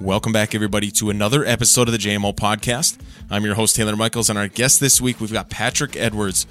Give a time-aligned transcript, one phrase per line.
[0.00, 3.00] Welcome back, everybody, to another episode of the JMO podcast.
[3.28, 6.46] I'm your host, Taylor Michaels, and our guest this week, we've got Patrick Edwards,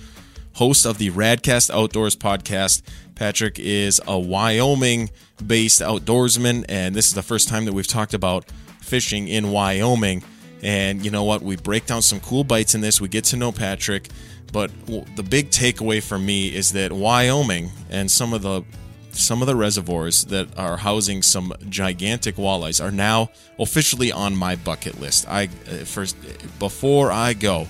[0.55, 2.81] host of the Radcast Outdoors podcast.
[3.15, 5.11] Patrick is a Wyoming
[5.45, 8.43] based outdoorsman, and this is the first time that we've talked about
[8.81, 10.23] fishing in Wyoming.
[10.61, 11.41] And you know what?
[11.41, 14.09] We break down some cool bites in this, we get to know Patrick.
[14.51, 14.71] But
[15.15, 18.63] the big takeaway for me is that Wyoming and some of the
[19.17, 24.55] some of the reservoirs that are housing some gigantic walleyes are now officially on my
[24.55, 25.27] bucket list.
[25.27, 26.15] I uh, first
[26.59, 27.67] before I go,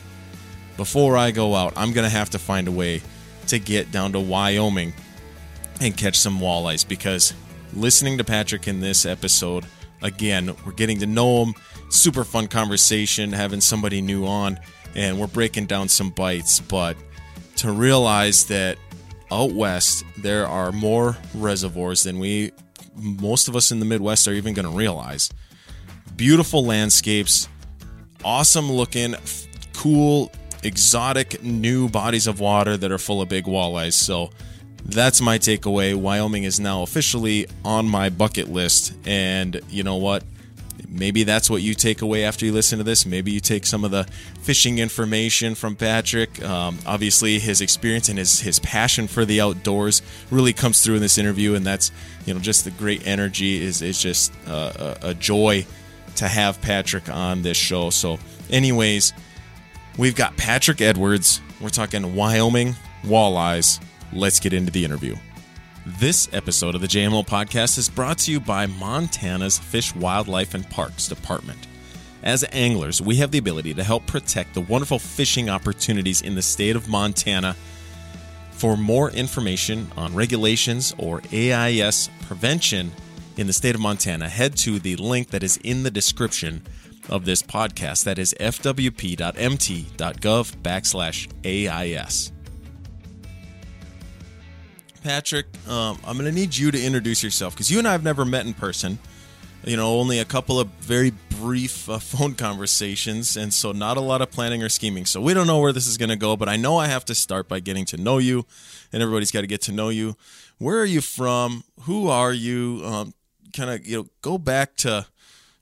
[0.76, 3.02] before I go out, I'm gonna have to find a way
[3.48, 4.94] to get down to Wyoming
[5.80, 7.34] and catch some walleyes because
[7.74, 9.66] listening to Patrick in this episode
[10.02, 11.54] again, we're getting to know him.
[11.90, 14.60] Super fun conversation, having somebody new on,
[14.96, 16.60] and we're breaking down some bites.
[16.60, 16.98] But
[17.58, 18.78] to realize that
[19.32, 22.52] out west there are more reservoirs than we
[22.96, 25.30] most of us in the midwest are even going to realize.
[26.16, 27.48] Beautiful landscapes
[28.24, 29.16] awesome looking
[29.74, 30.32] cool
[30.64, 33.94] exotic new bodies of water that are full of big walleyes.
[33.94, 34.32] So
[34.84, 35.96] that's my takeaway.
[35.96, 38.94] Wyoming is now officially on my bucket list.
[39.06, 40.24] And you know what
[40.90, 43.06] maybe that's what you take away after you listen to this.
[43.06, 44.06] Maybe you take some of the
[44.42, 46.42] fishing information from Patrick.
[46.44, 51.02] Um, obviously, his experience and his his passion for the outdoors really comes through in
[51.02, 51.92] this interview, and that's
[52.26, 55.66] you know just the great energy is is just uh, a, a joy
[56.16, 57.90] to have Patrick on this show.
[57.90, 59.14] So, anyways,
[59.98, 61.42] we've got Patrick Edwards.
[61.62, 63.82] We're talking Wyoming walleyes.
[64.14, 65.16] Let's get into the interview.
[65.96, 70.70] This episode of the JMO podcast is brought to you by Montana's Fish, Wildlife, and
[70.70, 71.66] Parks Department.
[72.24, 76.42] As anglers, we have the ability to help protect the wonderful fishing opportunities in the
[76.42, 77.56] state of Montana.
[78.52, 82.92] For more information on regulations or AIS prevention
[83.38, 86.64] in the state of Montana, head to the link that is in the description
[87.08, 88.04] of this podcast.
[88.04, 89.16] That is fwp.mt.gov
[90.58, 92.34] backslash AIS.
[95.02, 98.04] Patrick, um, I'm going to need you to introduce yourself because you and I have
[98.04, 99.00] never met in person.
[99.66, 104.02] You know, only a couple of very brief uh, phone conversations, and so not a
[104.02, 105.06] lot of planning or scheming.
[105.06, 107.06] So we don't know where this is going to go, but I know I have
[107.06, 108.46] to start by getting to know you,
[108.94, 110.16] and everybody's got to get to know you.
[110.58, 111.64] Where are you from?
[111.82, 112.82] Who are you?
[112.86, 113.14] Um,
[113.54, 115.08] kind of, you know, go back to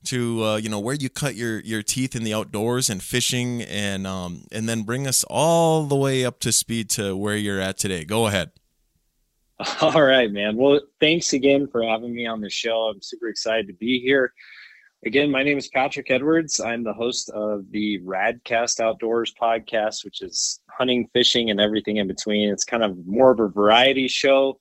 [0.06, 3.62] to uh, you know where you cut your your teeth in the outdoors and fishing,
[3.64, 7.60] and um, and then bring us all the way up to speed to where you're
[7.60, 8.06] at today.
[8.06, 8.52] Go ahead.
[9.82, 10.58] All right, man.
[10.58, 12.90] Well, thanks again for having me on the show.
[12.90, 14.34] I'm super excited to be here.
[15.06, 16.60] Again, my name is Patrick Edwards.
[16.60, 22.08] I'm the host of the Radcast Outdoors podcast, which is hunting, fishing, and everything in
[22.08, 22.50] between.
[22.50, 24.60] It's kind of more of a variety show,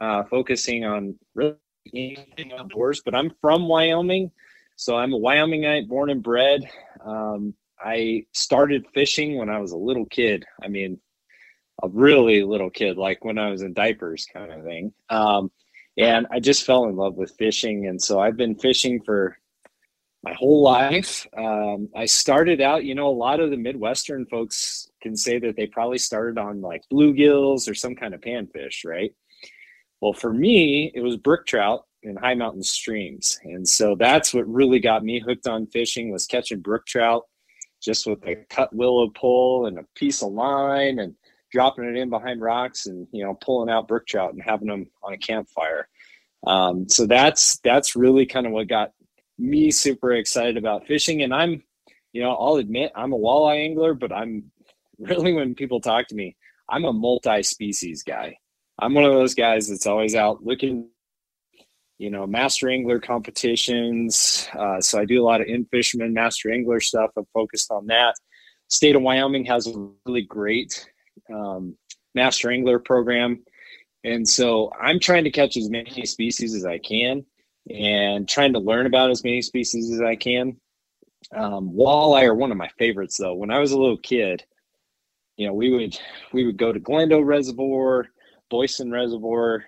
[0.00, 1.56] uh, focusing on really
[1.92, 3.02] anything outdoors.
[3.04, 4.30] But I'm from Wyoming,
[4.76, 6.62] so I'm a Wyomingite, born and bred.
[7.04, 10.46] Um, I started fishing when I was a little kid.
[10.62, 11.00] I mean,
[11.82, 14.92] a really little kid, like when I was in diapers, kind of thing.
[15.08, 15.50] Um,
[15.98, 19.36] and I just fell in love with fishing, and so I've been fishing for
[20.22, 21.26] my whole life.
[21.36, 25.56] Um, I started out, you know, a lot of the Midwestern folks can say that
[25.56, 29.12] they probably started on like bluegills or some kind of panfish, right?
[30.00, 34.48] Well, for me, it was brook trout in high mountain streams, and so that's what
[34.48, 37.24] really got me hooked on fishing was catching brook trout,
[37.82, 41.14] just with a cut willow pole and a piece of line and
[41.52, 44.86] dropping it in behind rocks and you know pulling out brook trout and having them
[45.02, 45.88] on a campfire.
[46.46, 48.92] Um, so that's that's really kind of what got
[49.38, 51.22] me super excited about fishing.
[51.22, 51.62] And I'm,
[52.12, 54.50] you know, I'll admit I'm a walleye angler, but I'm
[54.98, 56.36] really when people talk to me,
[56.68, 58.36] I'm a multi-species guy.
[58.78, 60.88] I'm one of those guys that's always out looking,
[61.98, 64.48] you know, master angler competitions.
[64.58, 67.10] Uh, so I do a lot of In-Fisherman, master angler stuff.
[67.16, 68.14] I'm focused on that.
[68.68, 70.90] State of Wyoming has a really great
[71.32, 71.76] um,
[72.14, 73.42] master angler program.
[74.04, 77.24] And so I'm trying to catch as many species as I can
[77.70, 80.56] and trying to learn about as many species as I can.
[81.34, 83.34] Um, walleye are one of my favorites though.
[83.34, 84.44] When I was a little kid,
[85.36, 85.98] you know, we would
[86.32, 88.08] we would go to Glendo Reservoir,
[88.50, 89.64] Boysen Reservoir,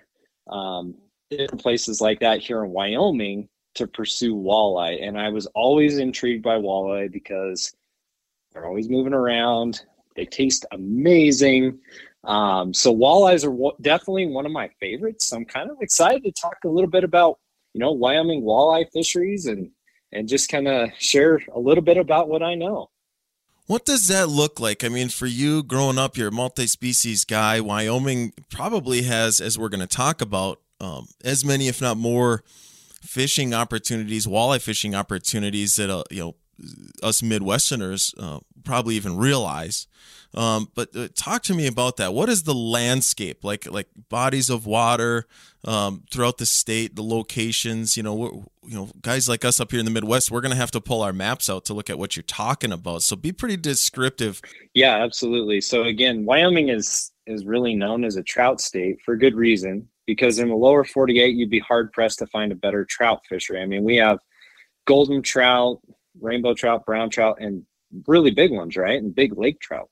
[0.49, 0.95] um,
[1.29, 5.05] different places like that here in Wyoming to pursue walleye.
[5.05, 7.73] And I was always intrigued by walleye because
[8.51, 9.81] they're always moving around.
[10.15, 11.79] They taste amazing.
[12.23, 15.27] Um, so walleyes are w- definitely one of my favorites.
[15.27, 17.37] So I'm kind of excited to talk a little bit about,
[17.73, 19.71] you know, Wyoming walleye fisheries and
[20.11, 22.89] and just kind of share a little bit about what I know.
[23.67, 24.83] What does that look like?
[24.83, 27.59] I mean, for you growing up, you're a multi-species guy.
[27.59, 32.43] Wyoming probably has, as we're going to talk about, um, as many, if not more,
[33.01, 36.35] fishing opportunities, walleye fishing opportunities that uh, you know
[37.03, 39.87] us Midwesterners uh, probably even realize.
[40.33, 42.13] Um, but uh, talk to me about that.
[42.13, 43.69] What is the landscape like?
[43.71, 45.25] Like bodies of water
[45.63, 47.95] um, throughout the state, the locations.
[47.95, 50.71] You know, you know, guys like us up here in the Midwest, we're gonna have
[50.71, 53.01] to pull our maps out to look at what you're talking about.
[53.03, 54.41] So be pretty descriptive.
[54.73, 55.61] Yeah, absolutely.
[55.61, 60.37] So again, Wyoming is is really known as a trout state for good reason because
[60.37, 63.61] in the lower 48 you'd be hard pressed to find a better trout fishery.
[63.61, 64.19] I mean, we have
[64.85, 65.79] golden trout,
[66.21, 67.63] rainbow trout, brown trout, and
[68.07, 69.01] really big ones, right?
[69.01, 69.89] And big lake trout.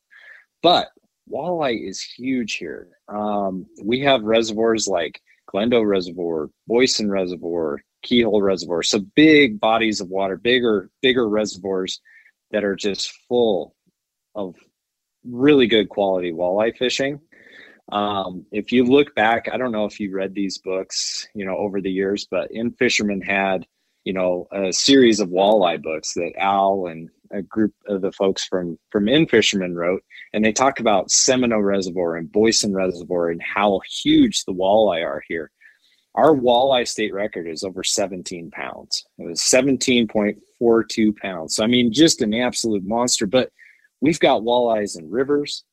[0.62, 0.90] But
[1.32, 2.88] walleye is huge here.
[3.08, 5.22] Um, we have reservoirs like
[5.54, 8.84] Glendo Reservoir, Boysen Reservoir, Keyhole Reservoir.
[8.84, 12.02] So big bodies of water, bigger, bigger reservoirs
[12.52, 13.76] that are just full
[14.36, 14.56] of
[15.26, 17.20] really good quality walleye fishing.
[17.92, 21.58] Um, if you look back, I don't know if you read these books, you know,
[21.58, 23.66] over the years, but In-Fisherman had
[24.04, 28.46] you know, a series of walleye books that Al and a group of the folks
[28.46, 30.04] from from In-Fisherman wrote,
[30.34, 35.24] and they talk about Seminoe Reservoir and Boysen Reservoir and how huge the walleye are
[35.28, 35.52] here.
[36.16, 39.04] Our walleye state record is over 17 pounds.
[39.18, 41.56] It was 17.42 pounds.
[41.56, 43.26] So I mean, just an absolute monster.
[43.26, 43.50] But
[44.00, 45.64] we've got walleyes in rivers,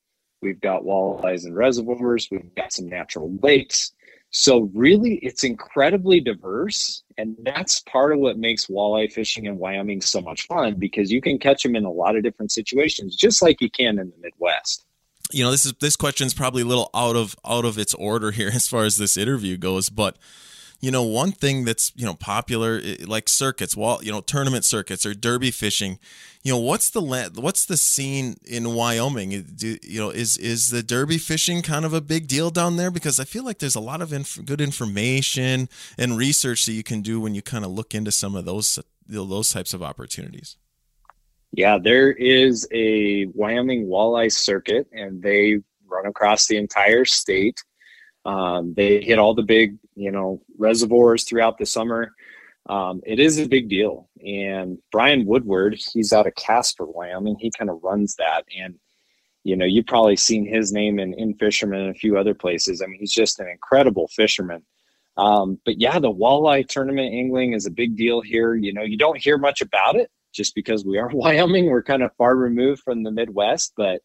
[0.40, 3.92] we've got walleyes in reservoirs, we've got some natural lakes.
[4.30, 10.00] So really, it's incredibly diverse, and that's part of what makes walleye fishing in Wyoming
[10.00, 13.42] so much fun because you can catch them in a lot of different situations, just
[13.42, 14.84] like you can in the Midwest.
[15.32, 17.92] You know, this is this question is probably a little out of out of its
[17.94, 20.16] order here as far as this interview goes, but
[20.80, 25.04] you know, one thing that's you know popular like circuits, wall, you know, tournament circuits
[25.04, 25.98] or derby fishing.
[26.42, 27.02] You know, what's the
[27.34, 29.44] what's the scene in Wyoming?
[29.54, 32.90] Do, you know, is is the derby fishing kind of a big deal down there?
[32.90, 35.68] Because I feel like there's a lot of inf- good information
[35.98, 38.78] and research that you can do when you kind of look into some of those
[39.06, 40.56] you know, those types of opportunities.
[41.52, 47.62] Yeah, there is a Wyoming walleye circuit, and they run across the entire state.
[48.24, 52.14] Um, they hit all the big, you know, reservoirs throughout the summer.
[52.66, 54.08] Um, it is a big deal.
[54.24, 57.36] And Brian Woodward, he's out of Casper, Wyoming.
[57.38, 58.44] He kind of runs that.
[58.58, 58.76] And,
[59.44, 62.80] you know, you've probably seen his name in, In-Fisherman and a few other places.
[62.80, 64.64] I mean, he's just an incredible fisherman.
[65.18, 68.54] Um, but yeah, the walleye tournament angling is a big deal here.
[68.54, 71.66] You know, you don't hear much about it just because we are Wyoming.
[71.66, 74.00] We're kind of far removed from the Midwest, but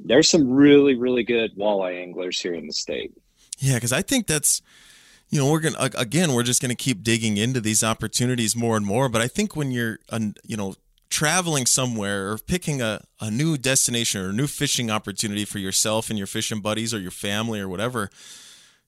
[0.00, 3.12] there's some really, really good walleye anglers here in the state.
[3.58, 4.62] Yeah, because I think that's,
[5.30, 8.86] you know, we're gonna again, we're just gonna keep digging into these opportunities more and
[8.86, 9.08] more.
[9.08, 9.98] But I think when you're,
[10.44, 10.74] you know,
[11.10, 16.10] traveling somewhere or picking a, a new destination or a new fishing opportunity for yourself
[16.10, 18.10] and your fishing buddies or your family or whatever,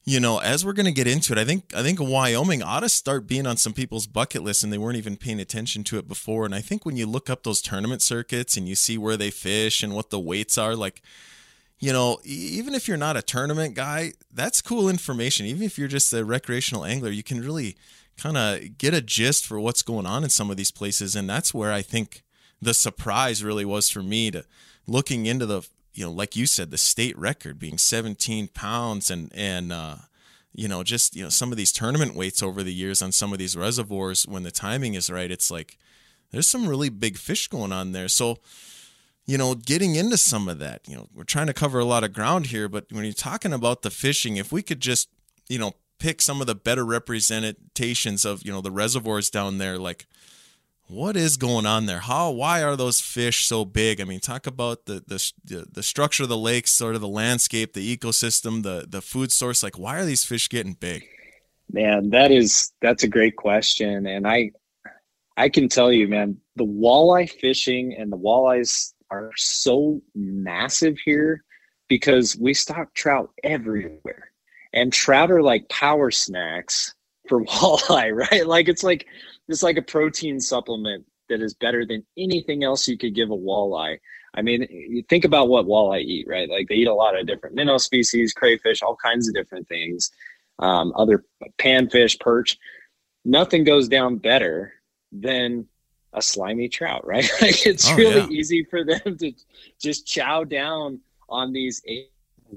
[0.05, 2.89] you know, as we're gonna get into it, I think I think Wyoming ought to
[2.89, 6.09] start being on some people's bucket list and they weren't even paying attention to it
[6.09, 6.47] before.
[6.47, 9.31] And I think when you look up those tournament circuits and you see where they
[9.31, 11.03] fish and what the weights are, like
[11.81, 15.47] you know, even if you're not a tournament guy, that's cool information.
[15.47, 17.77] Even if you're just a recreational angler, you can really
[18.19, 21.17] kind of get a gist for what's going on in some of these places.
[21.17, 22.23] And that's where I think
[22.61, 24.45] the surprise really was for me to
[24.87, 29.33] looking into the, you know, like you said, the state record being 17 pounds and,
[29.35, 29.97] and, uh,
[30.53, 33.33] you know, just, you know, some of these tournament weights over the years on some
[33.33, 35.79] of these reservoirs when the timing is right, it's like
[36.31, 38.09] there's some really big fish going on there.
[38.09, 38.39] So,
[39.31, 40.81] you know, getting into some of that.
[40.89, 43.53] You know, we're trying to cover a lot of ground here, but when you're talking
[43.53, 45.09] about the fishing, if we could just,
[45.49, 49.79] you know, pick some of the better representations of, you know, the reservoirs down there,
[49.79, 50.07] like
[50.89, 52.01] what is going on there?
[52.01, 54.01] How, why are those fish so big?
[54.01, 57.75] I mean, talk about the the the structure of the lakes, sort of the landscape,
[57.75, 59.63] the ecosystem, the the food source.
[59.63, 61.07] Like, why are these fish getting big?
[61.73, 64.51] Man, that is that's a great question, and I
[65.37, 71.45] I can tell you, man, the walleye fishing and the walleyes are so massive here
[71.89, 74.31] because we stock trout everywhere.
[74.73, 76.95] And trout are like power snacks
[77.29, 78.47] for walleye, right?
[78.47, 79.07] Like it's like
[79.49, 83.37] it's like a protein supplement that is better than anything else you could give a
[83.37, 83.99] walleye.
[84.35, 86.49] I mean, you think about what walleye eat, right?
[86.49, 90.11] Like they eat a lot of different minnow species, crayfish, all kinds of different things,
[90.61, 91.25] um, other
[91.59, 92.57] panfish, perch.
[93.25, 94.73] Nothing goes down better
[95.13, 95.67] than
[96.13, 97.29] a slimy trout, right?
[97.41, 98.29] like it's oh, really yeah.
[98.29, 99.33] easy for them to
[99.81, 102.11] just chow down on these eight,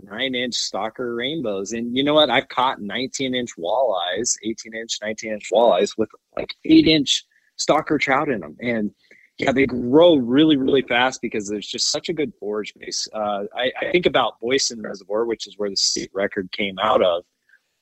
[0.03, 1.73] nine inch stocker rainbows.
[1.73, 2.29] And you know what?
[2.29, 7.25] I've caught 19 inch walleyes, 18 inch, 19 inch walleyes with like eight inch
[7.59, 8.57] stocker trout in them.
[8.61, 8.91] And
[9.37, 13.07] yeah, they grow really, really fast because there's just such a good forage base.
[13.13, 17.01] Uh, I, I think about Boysen Reservoir, which is where the state record came out
[17.01, 17.23] of.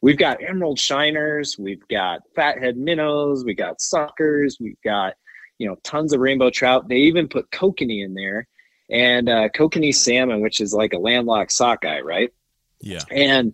[0.01, 5.13] we've got emerald shiners, we've got fathead minnows, we got suckers, we've got
[5.61, 6.87] you know tons of rainbow trout.
[6.87, 8.47] They even put kokanee in there,
[8.89, 12.33] and uh, kokanee salmon, which is like a landlocked sockeye, right?
[12.79, 13.03] Yeah.
[13.11, 13.53] And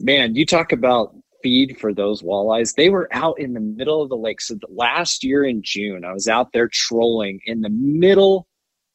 [0.00, 2.74] man, you talk about feed for those walleyes.
[2.74, 4.40] They were out in the middle of the lake.
[4.40, 8.48] So the last year in June, I was out there trolling in the middle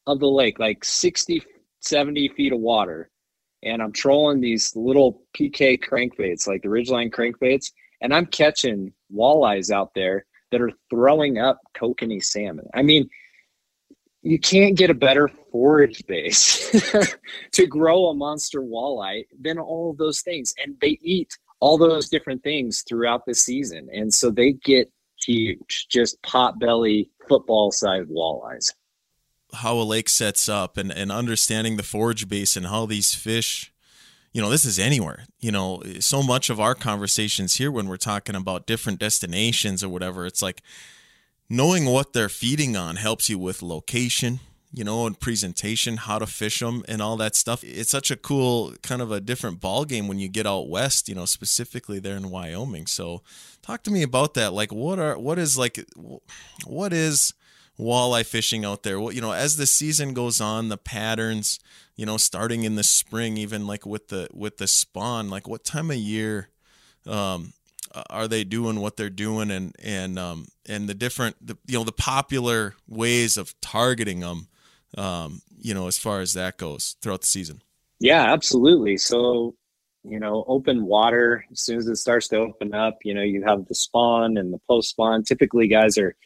[0.08, 1.44] of the lake, like 60,
[1.78, 3.08] 70 feet of water.
[3.62, 7.70] And I'm trolling these little PK crankbaits, like the Ridgeline crankbaits,
[8.00, 12.68] and I'm catching walleyes out there that are throwing up kokanee salmon.
[12.72, 13.10] I mean,
[14.22, 16.70] you can't get a better forage base
[17.52, 20.54] to grow a monster walleye than all of those things.
[20.62, 23.88] And they eat all those different things throughout the season.
[23.92, 24.92] And so they get
[25.24, 28.72] huge, just pot belly, football sized walleyes.
[29.54, 33.71] How a lake sets up and, and understanding the forage base and how these fish,
[34.32, 35.24] you know, this is anywhere.
[35.40, 39.88] You know, so much of our conversations here when we're talking about different destinations or
[39.88, 40.62] whatever, it's like
[41.48, 44.40] knowing what they're feeding on helps you with location,
[44.72, 47.62] you know, and presentation, how to fish them, and all that stuff.
[47.62, 51.10] It's such a cool kind of a different ball game when you get out west,
[51.10, 52.86] you know, specifically there in Wyoming.
[52.86, 53.22] So,
[53.60, 54.54] talk to me about that.
[54.54, 55.84] Like, what are what is like,
[56.64, 57.34] what is
[57.78, 59.00] walleye fishing out there?
[59.00, 61.60] Well, you know, as the season goes on, the patterns,
[61.96, 65.64] you know, starting in the spring, even like with the with the spawn, like what
[65.64, 66.48] time of year
[67.06, 67.52] um,
[68.10, 71.84] are they doing what they're doing, and and um, and the different, the, you know,
[71.84, 74.48] the popular ways of targeting them
[74.96, 77.62] um, you know, as far as that goes throughout the season.
[77.98, 78.96] Yeah, absolutely.
[78.96, 79.54] So,
[80.02, 83.44] you know, open water, as soon as it starts to open up, you know, you
[83.44, 85.22] have the spawn and the post spawn.
[85.22, 86.16] Typically, guys are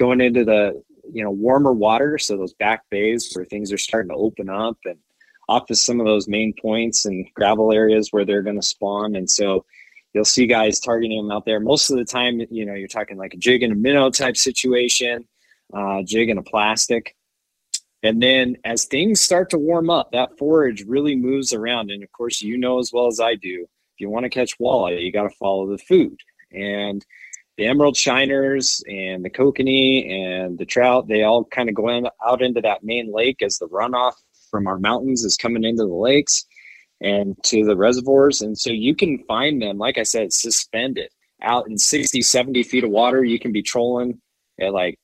[0.00, 2.18] going into the, you know, warmer water.
[2.18, 4.98] So, those back bays where things are starting to open up and
[5.48, 9.14] off to some of those main points and gravel areas where they're going to spawn.
[9.14, 9.64] And so,
[10.12, 11.60] you'll see guys targeting them out there.
[11.60, 14.36] Most of the time, you know, you're talking like a jig and a minnow type
[14.36, 15.28] situation,
[15.72, 17.14] uh, jig and a plastic.
[18.02, 21.90] And then as things start to warm up, that forage really moves around.
[21.90, 24.58] And of course, you know as well as I do, if you want to catch
[24.58, 26.18] walleye, you got to follow the food.
[26.50, 27.04] And
[27.60, 32.08] the emerald shiners and the kokanee and the trout, they all kind of go in,
[32.26, 34.14] out into that main lake as the runoff
[34.50, 36.46] from our mountains is coming into the lakes
[37.02, 38.40] and to the reservoirs.
[38.40, 41.10] And so you can find them, like I said, suspended
[41.42, 43.22] out in 60, 70 feet of water.
[43.22, 44.22] You can be trolling
[44.58, 44.98] at like,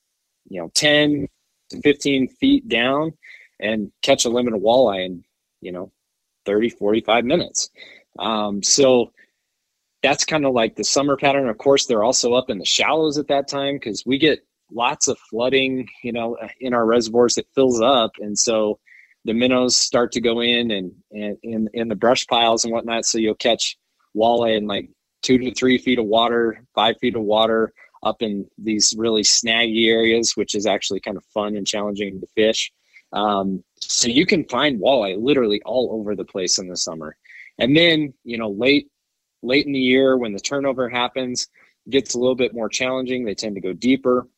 [0.49, 1.29] you know, 10,
[1.69, 3.13] to 15 feet down
[3.61, 5.23] and catch a limit of walleye in,
[5.61, 5.93] you know,
[6.47, 7.69] 30, 45 minutes.
[8.19, 9.13] Um, so
[10.07, 11.49] that's kind of like the summer pattern.
[11.49, 15.09] Of course, they're also up in the shallows at that time because we get lots
[15.09, 18.13] of flooding, you know, in our reservoirs that fills up.
[18.21, 18.79] And so
[19.25, 23.05] the minnows start to go in and, and in, in the brush piles and whatnot.
[23.05, 23.77] So you'll catch
[24.17, 24.89] walleye in like
[25.23, 27.73] two to three feet of water, five feet of water,
[28.05, 32.27] up in these really snaggy areas, which is actually kind of fun and challenging to
[32.37, 32.73] fish.
[33.13, 37.17] Um, so you can find walleye literally all over the place in the summer.
[37.59, 38.89] And then, you know, late
[39.47, 41.49] late in the year when the turnover happens,
[41.89, 43.25] gets a little bit more challenging.
[43.25, 44.29] They tend to go deeper.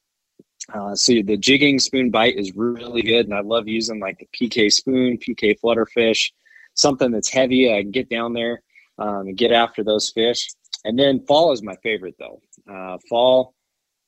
[0.72, 4.28] Uh, so the jigging spoon bite is really good, and I love using like the
[4.36, 6.30] PK spoon, PK flutterfish,
[6.74, 7.72] something that's heavy.
[7.72, 8.62] I can get down there
[8.98, 10.48] um, and get after those fish.
[10.84, 12.40] And then fall is my favorite though.
[12.70, 13.54] Uh, fall,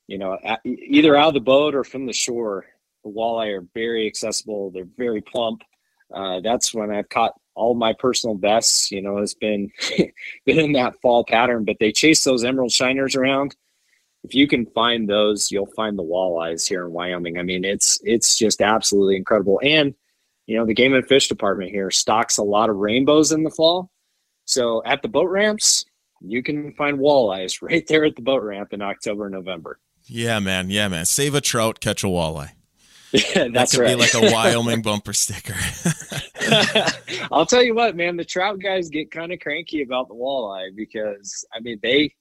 [0.06, 2.66] you know, either out of the boat or from the shore,
[3.04, 4.70] the walleye are very accessible.
[4.70, 5.62] They're very plump.
[6.14, 8.90] Uh, that's when I've caught all my personal bests.
[8.90, 9.70] You know, has been
[10.46, 11.64] been in that fall pattern.
[11.64, 13.54] But they chase those emerald shiners around.
[14.22, 17.38] If you can find those, you'll find the walleyes here in Wyoming.
[17.38, 19.60] I mean, it's it's just absolutely incredible.
[19.62, 19.94] And
[20.46, 23.50] you know, the game and fish department here stocks a lot of rainbows in the
[23.50, 23.90] fall.
[24.46, 25.84] So at the boat ramps,
[26.20, 29.78] you can find walleyes right there at the boat ramp in October, November.
[30.06, 30.70] Yeah, man.
[30.70, 31.06] Yeah, man.
[31.06, 32.52] Save a trout, catch a walleye.
[33.12, 34.12] Yeah, that's that could right.
[34.12, 35.54] be like a Wyoming bumper sticker.
[37.32, 38.16] I'll tell you what, man.
[38.16, 42.14] The trout guys get kind of cranky about the walleye because I mean they,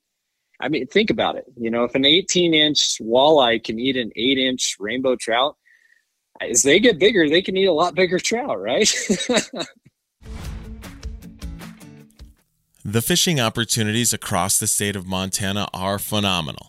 [0.59, 1.45] I mean think about it.
[1.55, 5.55] You know, if an 18 inch walleye can eat an eight inch rainbow trout,
[6.41, 8.89] as they get bigger, they can eat a lot bigger trout, right?
[12.85, 16.68] The fishing opportunities across the state of Montana are phenomenal.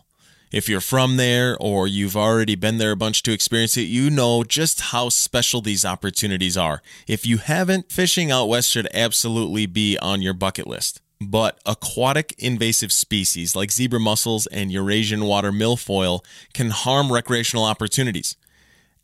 [0.51, 4.09] If you're from there or you've already been there a bunch to experience it, you
[4.09, 6.81] know just how special these opportunities are.
[7.07, 10.99] If you haven't, fishing out west should absolutely be on your bucket list.
[11.21, 16.21] But aquatic invasive species like zebra mussels and Eurasian water milfoil
[16.53, 18.35] can harm recreational opportunities.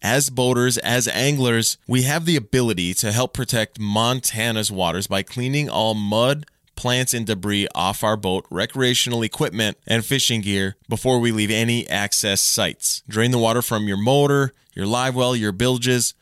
[0.02, 5.70] As boaters, as anglers, we have the ability to help protect Montana's waters by cleaning
[5.70, 6.46] all mud,
[6.78, 11.90] plants, and debris off our boat, recreational equipment, and fishing gear before we leave any
[11.90, 13.04] access sites.
[13.10, 16.14] Drain the water from your motor, your live well, your bilges,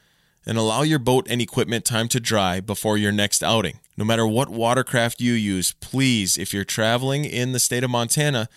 [0.45, 3.79] and allow your boat and equipment time to dry before your next outing.
[3.97, 8.47] No matter what watercraft you use, please, if you're traveling in the state of Montana,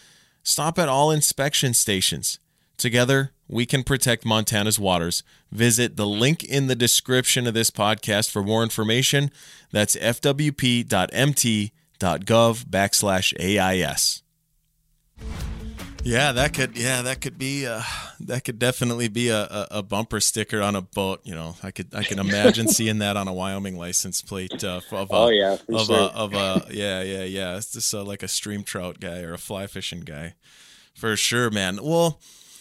[0.42, 2.38] stop at all inspection stations.
[2.76, 5.22] Together, we can protect Montana's waters.
[5.50, 9.30] Visit the link in the description of this podcast for more information.
[9.72, 9.96] That's
[11.98, 14.22] fwp.mt.gov backslash AIS.
[16.04, 17.82] Yeah, that could yeah that could be uh,
[18.20, 21.20] that could definitely be a, a, a, bumper sticker on a boat.
[21.24, 24.80] You know, I could I can imagine seeing that on a Wyoming license plate uh,
[24.92, 25.98] of a, oh yeah of sure.
[25.98, 27.56] a of a yeah yeah yeah.
[27.56, 30.34] It's just uh, like a stream trout guy or a fly fishing guy,
[30.94, 31.80] for sure, man.
[31.82, 32.20] Well,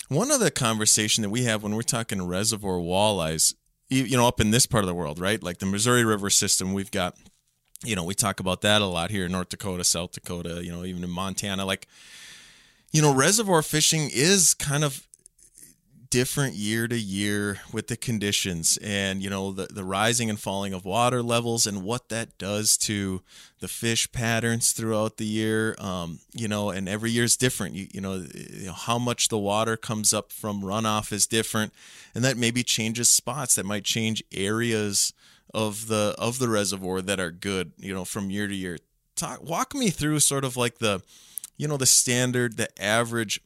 [0.10, 3.54] one other conversation that we have when we're talking reservoir walleyes,
[3.88, 5.42] you know, up in this part of the world, right?
[5.42, 7.16] Like the Missouri River system, we've got,
[7.84, 10.72] you know, we talk about that a lot here in North Dakota, South Dakota, you
[10.72, 11.66] know, even in Montana.
[11.66, 11.88] Like,
[12.92, 15.08] you know, reservoir fishing is kind of
[16.10, 20.74] different year to year with the conditions and you know the, the rising and falling
[20.74, 23.22] of water levels and what that does to
[23.60, 27.88] the fish patterns throughout the year um, you know and every year is different you,
[27.92, 31.74] you, know, you know how much the water comes up from runoff is different
[32.16, 35.14] and that maybe changes spots that might change areas
[35.54, 38.78] of the of the reservoir that are good you know from year to year.
[39.16, 41.02] Talk walk me through sort of like the
[41.58, 43.42] you know the standard the average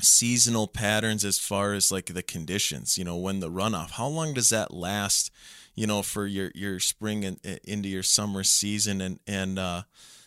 [0.00, 4.34] seasonal patterns as far as like the conditions you know when the runoff how long
[4.34, 5.30] does that last
[5.74, 9.00] you know for your your spring and into your summer season?
[9.00, 9.82] And and uh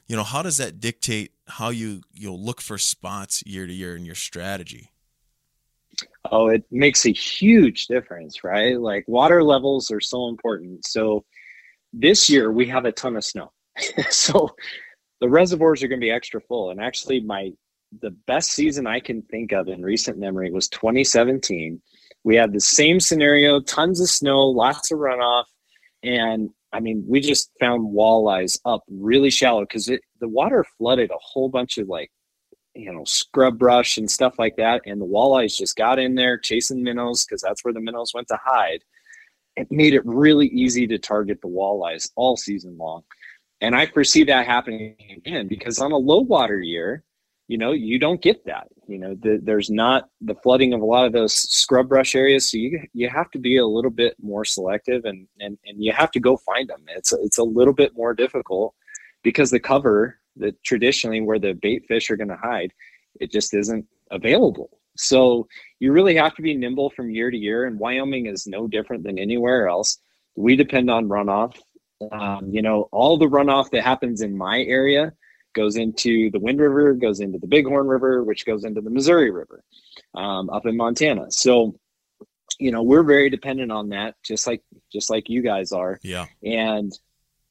[0.08, 3.96] you know how does that dictate how you you'll look for spots year to year
[3.96, 4.92] in your strategy
[6.32, 8.80] oh it makes a huge difference right?
[8.80, 10.86] Like water levels are so important.
[10.86, 11.26] So
[11.94, 13.52] this year we have a ton of snow.
[14.10, 14.56] So
[15.22, 16.72] the reservoirs are going to be extra full.
[16.72, 17.52] And actually my
[18.02, 21.82] the best season I can think of in recent memory was 2017.
[22.24, 25.46] We had the same scenario, tons of snow, lots of runoff,
[26.04, 31.18] and I mean, we just found walleyes up really shallow because the water flooded a
[31.20, 32.12] whole bunch of like,
[32.80, 36.38] you know, scrub brush and stuff like that, and the walleyes just got in there
[36.38, 38.84] chasing minnows because that's where the minnows went to hide.
[39.56, 43.04] It made it really easy to target the walleyes all season long,
[43.62, 47.04] and I foresee that happening again because on a low water year,
[47.50, 48.68] you know you don't get that.
[48.88, 52.50] You know the, there's not the flooding of a lot of those scrub brush areas
[52.50, 55.92] so you you have to be a little bit more selective and and, and you
[55.92, 56.84] have to go find them.
[56.88, 58.74] It's it's a little bit more difficult
[59.24, 62.74] because the cover that traditionally where the bait fish are going to hide
[63.20, 65.48] it just isn't available so
[65.80, 69.04] you really have to be nimble from year to year and wyoming is no different
[69.04, 70.00] than anywhere else
[70.36, 71.56] we depend on runoff
[72.12, 75.14] um, you know all the runoff that happens in my area
[75.54, 79.32] goes into the Wind River, goes into the Bighorn River, which goes into the Missouri
[79.32, 79.64] River
[80.16, 81.32] um, up in Montana.
[81.32, 81.76] So,
[82.60, 86.00] you know, we're very dependent on that, just like just like you guys are.
[86.04, 86.26] Yeah.
[86.44, 86.92] And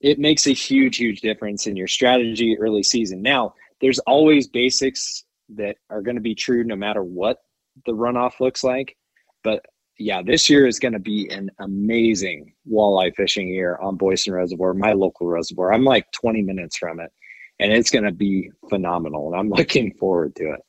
[0.00, 3.22] it makes a huge, huge difference in your strategy early season.
[3.22, 7.38] Now, there's always basics that are going to be true no matter what
[7.86, 8.96] the runoff looks like.
[9.42, 9.64] But
[9.98, 14.74] yeah, this year is going to be an amazing walleye fishing year on Boysen Reservoir,
[14.74, 15.72] my local reservoir.
[15.72, 17.12] I'm like 20 minutes from it
[17.58, 19.28] and it's going to be phenomenal.
[19.28, 20.60] And I'm looking forward to it.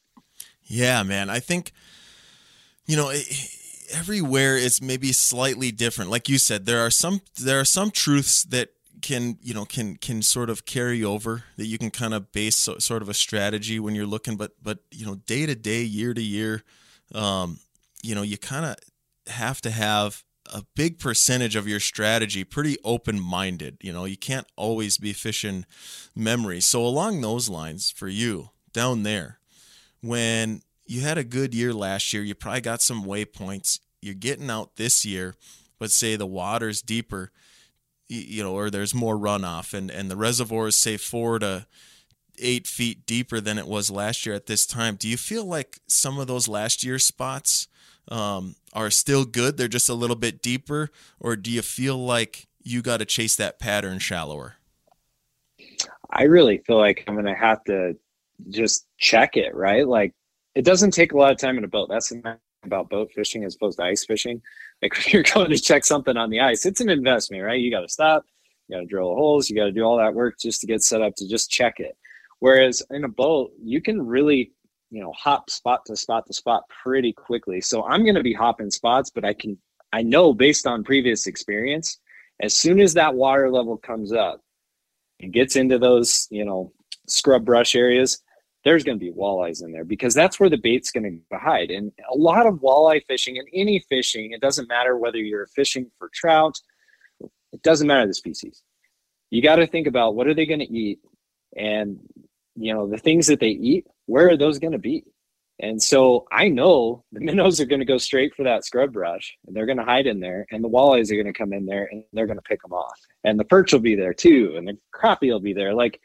[0.64, 1.30] Yeah, man.
[1.30, 1.72] I think,
[2.86, 3.12] you know,
[3.92, 6.12] everywhere is maybe slightly different.
[6.12, 8.70] Like you said, there are some there are some truths that
[9.02, 12.58] can you know can can sort of carry over that you can kind of base
[12.58, 15.82] so, sort of a strategy when you're looking but but you know day to day
[15.84, 16.64] year to year
[17.14, 17.60] um
[18.04, 18.76] you know you kind of
[19.28, 23.78] have to have a big percentage of your strategy pretty open minded.
[23.82, 25.66] You know, you can't always be fishing
[26.16, 26.60] memory.
[26.62, 29.40] So, along those lines, for you down there,
[30.02, 33.80] when you had a good year last year, you probably got some waypoints.
[34.02, 35.36] You're getting out this year,
[35.78, 37.32] but say the water's deeper,
[38.10, 41.68] you know, or there's more runoff, and, and the reservoir is, say, four to
[42.38, 44.96] eight feet deeper than it was last year at this time.
[44.96, 47.68] Do you feel like some of those last year spots?
[48.10, 52.48] um, are still good, they're just a little bit deeper, or do you feel like
[52.62, 54.56] you got to chase that pattern shallower?
[56.10, 57.96] I really feel like I'm going to have to
[58.50, 59.88] just check it, right?
[59.88, 60.14] Like
[60.56, 61.90] it doesn't take a lot of time in a boat.
[61.90, 62.12] That's
[62.64, 64.42] about boat fishing as opposed to ice fishing.
[64.82, 67.60] Like if you're going to check something on the ice, it's an investment, right?
[67.60, 68.26] You got to stop,
[68.68, 70.84] you got to drill holes, you got to do all that work just to get
[70.84, 71.98] set up to just check it.
[72.40, 74.52] Whereas in a boat, you can really
[74.92, 78.34] you know hop spot to spot to spot pretty quickly so i'm going to be
[78.34, 79.56] hopping spots but i can
[79.94, 82.00] i know based on previous experience
[82.42, 84.42] as soon as that water level comes up
[85.20, 86.72] and gets into those, you know,
[87.08, 88.20] scrub brush areas,
[88.64, 91.72] there's going to be walleyes in there because that's where the bait's going to hide.
[91.72, 95.90] And a lot of walleye fishing and any fishing, it doesn't matter whether you're fishing
[95.98, 96.60] for trout,
[97.52, 98.62] it doesn't matter the species.
[99.32, 101.00] You got to think about what are they going to eat
[101.56, 102.00] and
[102.56, 105.06] you know the things that they eat, where are those going to be?
[105.62, 109.38] And so I know the minnows are going to go straight for that scrub brush
[109.46, 111.66] and they're going to hide in there and the walleyes are going to come in
[111.66, 112.98] there and they're going to pick them off.
[113.26, 115.74] And the perch will be there too and the crappie will be there.
[115.74, 116.00] Like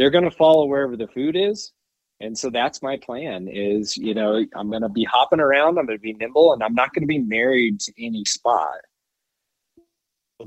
[0.00, 1.72] they're going to follow wherever the food is.
[2.20, 5.84] And so that's my plan is, you know, I'm going to be hopping around, I'm
[5.84, 8.78] going to be nimble and I'm not going to be married to any spot.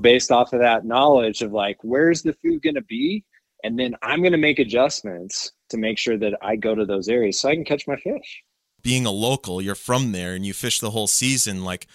[0.00, 3.24] Based off of that knowledge of like where's the food going to be
[3.62, 7.08] and then I'm going to make adjustments to make sure that I go to those
[7.08, 8.42] areas so I can catch my fish.
[8.82, 11.86] Being a local, you're from there and you fish the whole season like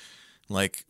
[0.47, 0.85] like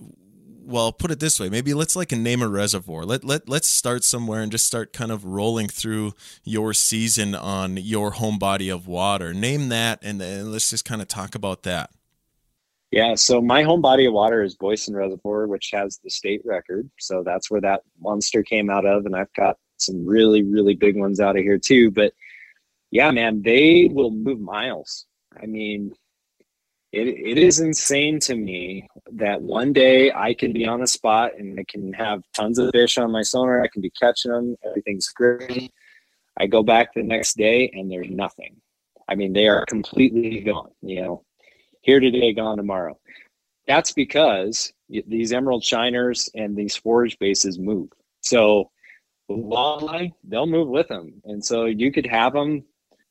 [0.70, 3.04] well, put it this way, maybe let's like name a reservoir.
[3.04, 7.78] Let let let's start somewhere and just start kind of rolling through your season on
[7.78, 9.34] your home body of water.
[9.34, 11.90] Name that and then let's just kind of talk about that.
[12.92, 16.90] Yeah, so my home body of water is Boysen Reservoir, which has the state record.
[17.00, 20.98] So that's where that monster came out of, and I've got some really, really big
[20.98, 21.92] ones out of here too.
[21.92, 22.14] But
[22.92, 25.06] yeah, man, they will move miles.
[25.40, 25.94] I mean,
[26.92, 31.32] it, it is insane to me that one day I can be on a spot
[31.38, 33.62] and I can have tons of fish on my sonar.
[33.62, 34.56] I can be catching them.
[34.66, 35.72] Everything's great.
[36.38, 38.56] I go back the next day and there's nothing.
[39.08, 41.24] I mean, they are completely gone, you know,
[41.82, 42.98] here today, gone tomorrow.
[43.68, 47.90] That's because these emerald shiners and these forage bases move.
[48.22, 48.72] So
[49.30, 51.22] walleye, they'll move with them.
[51.26, 52.64] And so you could have them,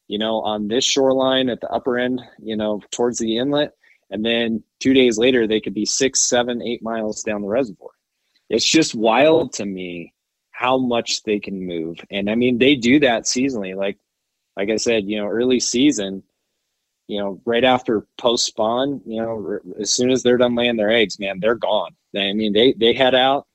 [0.09, 3.73] you know, on this shoreline at the upper end, you know, towards the inlet.
[4.11, 7.91] And then two days later, they could be six, seven, eight miles down the reservoir.
[8.49, 10.15] It's just wild to me
[10.51, 11.99] how much they can move.
[12.11, 13.77] And I mean, they do that seasonally.
[13.77, 13.99] Like,
[14.57, 16.23] like I said, you know, early season,
[17.07, 20.91] you know, right after post spawn, you know, as soon as they're done laying their
[20.91, 21.95] eggs, man, they're gone.
[22.17, 23.47] I mean, they, they head out,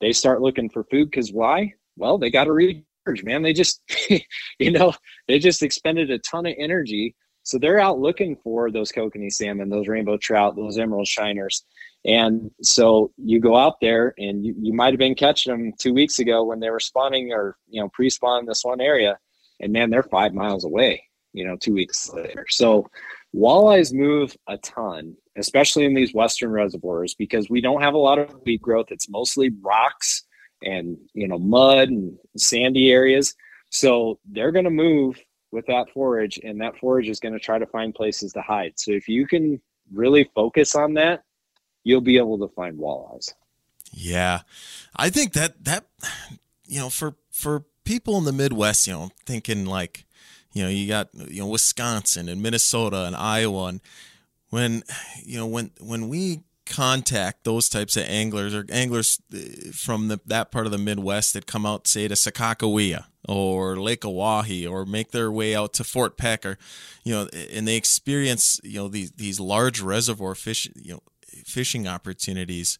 [0.00, 1.12] they start looking for food.
[1.12, 1.74] Cause why?
[1.98, 2.84] well, they got to recharge,
[3.24, 3.42] man.
[3.42, 3.80] They just,
[4.58, 4.92] you know,
[5.26, 7.14] they just expended a ton of energy.
[7.42, 11.64] So they're out looking for those kokanee salmon, those rainbow trout, those emerald shiners.
[12.04, 15.94] And so you go out there and you, you might have been catching them two
[15.94, 19.18] weeks ago when they were spawning or, you know, pre-spawn this one area.
[19.60, 22.44] And man, they're five miles away, you know, two weeks later.
[22.50, 22.86] So
[23.34, 28.18] walleyes move a ton, especially in these western reservoirs, because we don't have a lot
[28.18, 28.86] of weed growth.
[28.90, 30.24] It's mostly rocks
[30.62, 33.34] and you know mud and sandy areas.
[33.70, 35.18] So they're going to move
[35.50, 38.74] with that forage and that forage is going to try to find places to hide.
[38.76, 39.60] So if you can
[39.92, 41.22] really focus on that
[41.88, 43.32] you'll be able to find walleyes.
[43.92, 44.40] Yeah.
[44.94, 45.86] I think that that
[46.66, 50.04] you know for for people in the midwest you know thinking like
[50.52, 53.80] you know you got you know wisconsin and minnesota and iowa and
[54.50, 54.82] when
[55.24, 59.38] you know when when we contact those types of anglers or anglers uh,
[59.72, 64.02] from the, that part of the Midwest that come out, say, to Sakakawea or Lake
[64.02, 66.58] Oahe or make their way out to Fort Peck or,
[67.04, 71.02] you know, and they experience, you know, these, these large reservoir fish, you know,
[71.44, 72.78] fishing opportunities.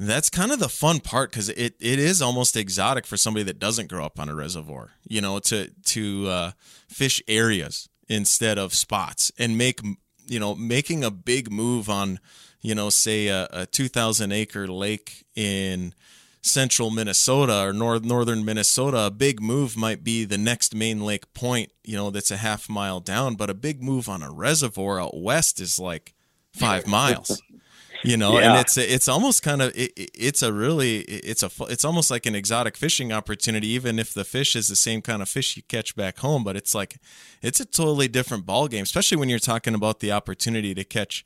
[0.00, 3.58] That's kind of the fun part because it, it is almost exotic for somebody that
[3.58, 6.50] doesn't grow up on a reservoir, you know, to, to uh,
[6.88, 9.80] fish areas instead of spots and make,
[10.26, 12.20] you know, making a big move on,
[12.60, 15.94] you know, say a, a 2,000 acre lake in
[16.42, 21.32] central Minnesota or north, northern Minnesota, a big move might be the next main lake
[21.34, 25.00] point, you know, that's a half mile down, but a big move on a reservoir
[25.00, 26.14] out west is like
[26.52, 27.42] five miles.
[28.04, 28.52] You know, yeah.
[28.52, 32.26] and it's it's almost kind of it, it's a really it's a it's almost like
[32.26, 35.64] an exotic fishing opportunity, even if the fish is the same kind of fish you
[35.64, 36.44] catch back home.
[36.44, 36.98] But it's like
[37.42, 41.24] it's a totally different ball game, especially when you're talking about the opportunity to catch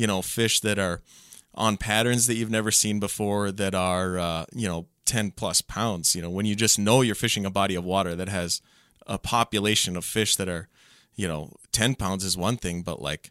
[0.00, 1.02] you know fish that are
[1.54, 6.16] on patterns that you've never seen before that are uh, you know 10 plus pounds
[6.16, 8.62] you know when you just know you're fishing a body of water that has
[9.06, 10.68] a population of fish that are
[11.14, 13.30] you know 10 pounds is one thing but like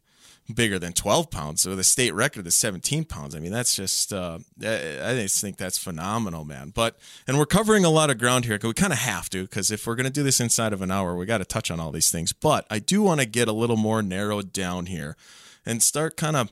[0.54, 3.36] bigger than 12 pounds so the state record is 17 pounds.
[3.36, 6.72] I mean that's just uh, i just think that's phenomenal man.
[6.74, 9.72] But and we're covering a lot of ground here we kind of have to because
[9.72, 11.80] if we're going to do this inside of an hour we got to touch on
[11.80, 12.32] all these things.
[12.32, 15.16] But i do want to get a little more narrowed down here
[15.66, 16.52] and start kind of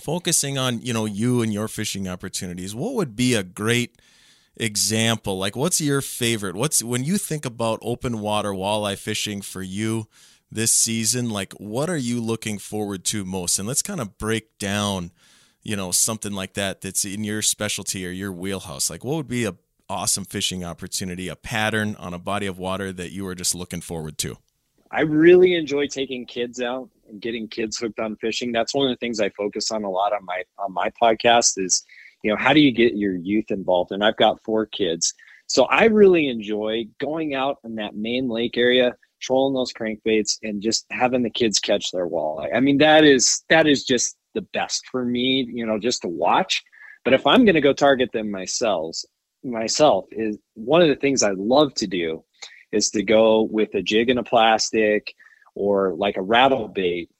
[0.00, 4.00] focusing on you know you and your fishing opportunities what would be a great
[4.58, 5.38] example?
[5.38, 6.56] Like what's your favorite?
[6.56, 10.06] What's when you think about open water walleye fishing for you
[10.50, 13.58] this season like what are you looking forward to most?
[13.58, 15.12] And let's kind of break down
[15.62, 18.90] you know something like that that's in your specialty or your wheelhouse.
[18.90, 19.54] Like what would be a,
[19.90, 23.80] awesome fishing opportunity, a pattern on a body of water that you are just looking
[23.80, 24.36] forward to?
[24.90, 28.52] I really enjoy taking kids out getting kids hooked on fishing.
[28.52, 31.58] That's one of the things I focus on a lot on my on my podcast
[31.58, 31.84] is,
[32.22, 33.92] you know, how do you get your youth involved?
[33.92, 35.14] And I've got four kids.
[35.46, 40.62] So I really enjoy going out in that main lake area, trolling those crankbaits and
[40.62, 42.54] just having the kids catch their walleye.
[42.54, 46.08] I mean, that is that is just the best for me, you know, just to
[46.08, 46.62] watch.
[47.04, 48.98] But if I'm going to go target them myself,
[49.42, 52.24] myself is one of the things I love to do
[52.72, 55.14] is to go with a jig and a plastic
[55.58, 57.10] or like a rattle bait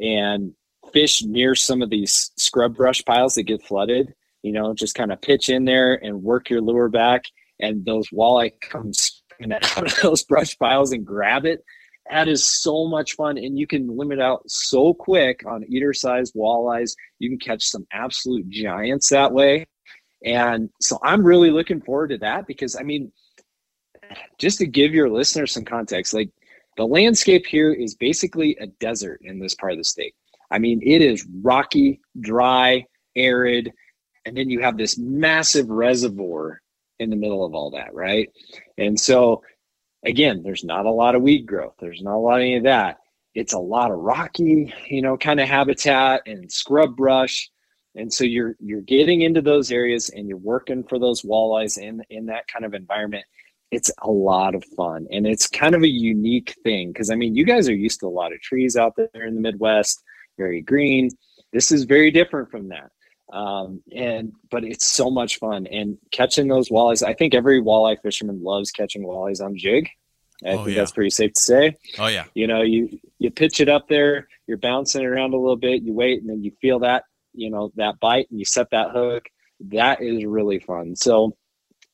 [0.00, 0.52] and
[0.92, 4.14] fish near some of these scrub brush piles that get flooded.
[4.42, 7.24] You know, just kind of pitch in there and work your lure back,
[7.60, 8.92] and those walleye come
[9.52, 11.64] out of those brush piles and grab it.
[12.08, 16.94] That is so much fun, and you can limit out so quick on eater-sized walleyes.
[17.18, 19.66] You can catch some absolute giants that way,
[20.24, 23.12] and so I'm really looking forward to that because I mean,
[24.38, 26.30] just to give your listeners some context, like
[26.78, 30.14] the landscape here is basically a desert in this part of the state.
[30.50, 32.86] I mean, it is rocky, dry,
[33.16, 33.72] arid,
[34.24, 36.62] and then you have this massive reservoir
[37.00, 38.30] in the middle of all that, right?
[38.78, 39.42] And so,
[40.06, 41.74] again, there's not a lot of weed growth.
[41.80, 42.98] There's not a lot of any of that.
[43.34, 47.50] It's a lot of rocky, you know, kind of habitat and scrub brush.
[47.96, 52.02] And so you're you're getting into those areas and you're working for those walleyes in
[52.10, 53.24] in that kind of environment
[53.70, 57.34] it's a lot of fun and it's kind of a unique thing because i mean
[57.34, 60.02] you guys are used to a lot of trees out there in the midwest
[60.36, 61.10] very green.
[61.52, 62.90] This is very different from that
[63.32, 68.00] um, and but it's so much fun and catching those walleyes i think every walleye
[68.00, 69.88] fisherman loves catching walleyes on jig.
[70.44, 70.82] I oh, think yeah.
[70.82, 71.76] that's pretty safe to say.
[71.98, 72.24] Oh yeah.
[72.34, 75.92] You know you you pitch it up there you're bouncing around a little bit you
[75.92, 77.04] wait and then you feel that
[77.34, 79.28] you know that bite and you set that hook.
[79.60, 80.96] That is really fun.
[80.96, 81.36] So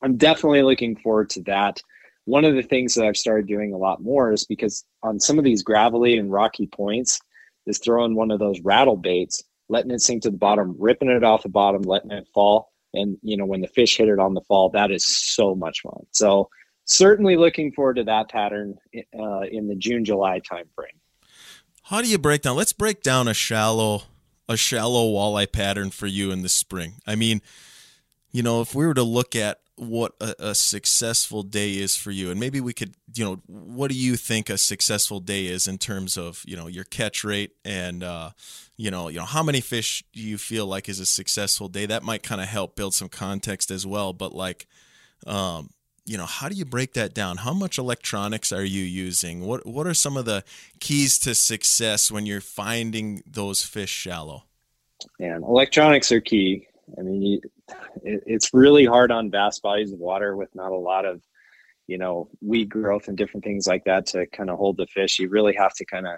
[0.05, 1.81] I'm definitely looking forward to that.
[2.25, 5.37] One of the things that I've started doing a lot more is because on some
[5.37, 7.19] of these gravelly and rocky points,
[7.65, 11.23] is throwing one of those rattle baits, letting it sink to the bottom, ripping it
[11.23, 12.71] off the bottom, letting it fall.
[12.93, 15.81] And you know, when the fish hit it on the fall, that is so much
[15.81, 16.05] fun.
[16.11, 16.49] So
[16.85, 18.75] certainly looking forward to that pattern
[19.17, 20.99] uh, in the June July timeframe.
[21.83, 22.55] How do you break down?
[22.55, 24.03] Let's break down a shallow
[24.47, 26.93] a shallow walleye pattern for you in the spring.
[27.07, 27.41] I mean,
[28.31, 32.11] you know, if we were to look at what a, a, successful day is for
[32.11, 32.31] you.
[32.31, 35.77] And maybe we could you know what do you think a successful day is in
[35.77, 38.31] terms of you know your catch rate and uh,
[38.77, 41.85] you know you know how many fish do you feel like is a successful day?
[41.85, 44.67] That might kind of help build some context as well but like
[45.27, 45.71] um,
[46.05, 47.37] you know how do you break that down?
[47.37, 49.41] How much electronics are you using?
[49.41, 50.43] What what are some of the
[50.79, 54.43] keys to success when you're finding those fish shallow?
[55.19, 57.41] And electronics are key I mean,
[58.03, 61.21] it, it's really hard on vast bodies of water with not a lot of,
[61.87, 65.19] you know, weed growth and different things like that to kind of hold the fish.
[65.19, 66.15] You really have to kind of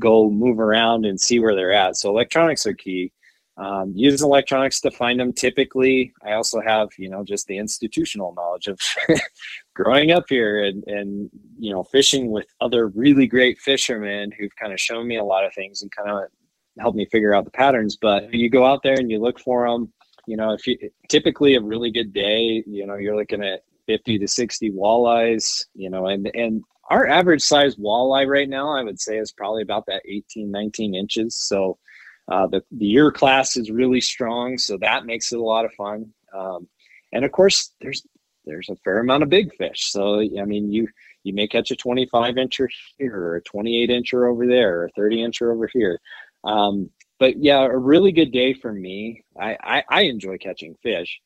[0.00, 1.96] go move around and see where they're at.
[1.96, 3.12] So electronics are key.
[3.56, 6.12] Um, using electronics to find them typically.
[6.24, 8.78] I also have, you know, just the institutional knowledge of
[9.74, 11.28] growing up here and, and,
[11.58, 15.44] you know, fishing with other really great fishermen who've kind of shown me a lot
[15.44, 16.28] of things and kind of
[16.78, 17.96] helped me figure out the patterns.
[18.00, 19.92] But you go out there and you look for them,
[20.28, 20.76] you know, if you
[21.08, 25.88] typically a really good day, you know, you're looking at 50 to 60 walleyes, you
[25.88, 29.86] know, and, and our average size walleye right now, I would say is probably about
[29.86, 31.34] that 18, 19 inches.
[31.34, 31.78] So
[32.30, 34.58] uh, the, the year class is really strong.
[34.58, 36.12] So that makes it a lot of fun.
[36.36, 36.68] Um,
[37.10, 38.06] and of course there's,
[38.44, 39.90] there's a fair amount of big fish.
[39.90, 40.88] So, I mean, you,
[41.24, 44.90] you may catch a 25 incher here or a 28 incher over there or a
[44.90, 45.98] 30 incher over here.
[46.44, 49.24] Um, but yeah, a really good day for me.
[49.38, 51.20] I, I, I enjoy catching fish,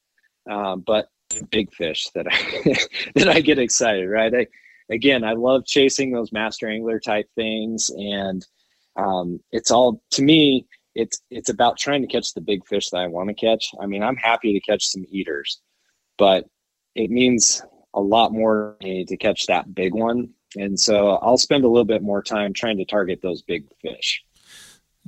[0.51, 1.09] um, but
[1.51, 2.75] big fish that I
[3.15, 4.09] that I get excited.
[4.09, 4.35] Right.
[4.35, 4.47] I,
[4.91, 8.45] again, I love chasing those master angler type things, and
[8.97, 10.67] um, it's all to me.
[10.95, 13.71] It's it's about trying to catch the big fish that I want to catch.
[13.81, 15.61] I mean, I'm happy to catch some eaters,
[16.19, 16.47] but
[16.95, 17.63] it means
[17.95, 20.31] a lot more to catch that big one.
[20.57, 24.23] And so I'll spend a little bit more time trying to target those big fish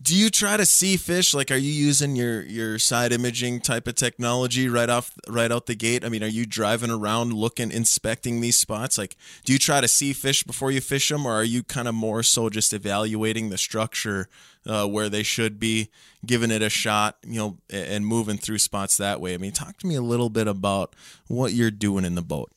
[0.01, 1.35] do you try to see fish?
[1.35, 5.67] Like are you using your your side imaging type of technology right off right out
[5.67, 6.05] the gate?
[6.05, 8.99] I mean are you driving around looking inspecting these spots?
[8.99, 11.87] Like do you try to see fish before you fish them or are you kind
[11.87, 14.29] of more so just evaluating the structure
[14.67, 15.91] uh, where they should be
[16.27, 19.35] giving it a shot you know and moving through spots that way?
[19.35, 20.95] I mean talk to me a little bit about
[21.29, 22.51] what you're doing in the boat.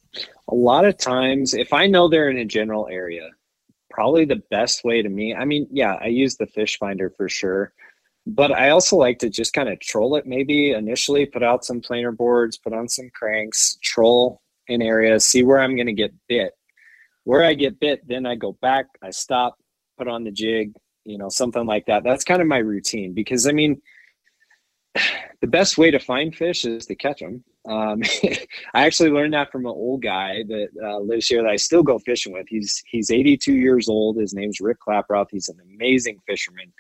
[0.47, 3.29] A lot of times if i know they're in a general area
[3.97, 5.33] probably the best way to me.
[5.33, 7.73] I mean, yeah, I use the fish finder for sure,
[8.27, 11.81] but I also like to just kind of troll it maybe initially, put out some
[11.81, 16.13] planer boards, put on some cranks, troll in areas, see where I'm going to get
[16.27, 16.53] bit.
[17.23, 19.57] Where I get bit, then I go back, I stop,
[19.97, 22.03] put on the jig, you know, something like that.
[22.03, 23.81] That's kind of my routine because I mean,
[25.41, 27.43] the best way to find fish is to catch them.
[27.67, 28.01] Um,
[28.73, 31.83] I actually learned that from an old guy that uh, lives here that I still
[31.83, 32.47] go fishing with.
[32.47, 34.17] He's he's 82 years old.
[34.17, 35.27] His name's Rick Klaproth.
[35.31, 36.71] He's an amazing fisherman,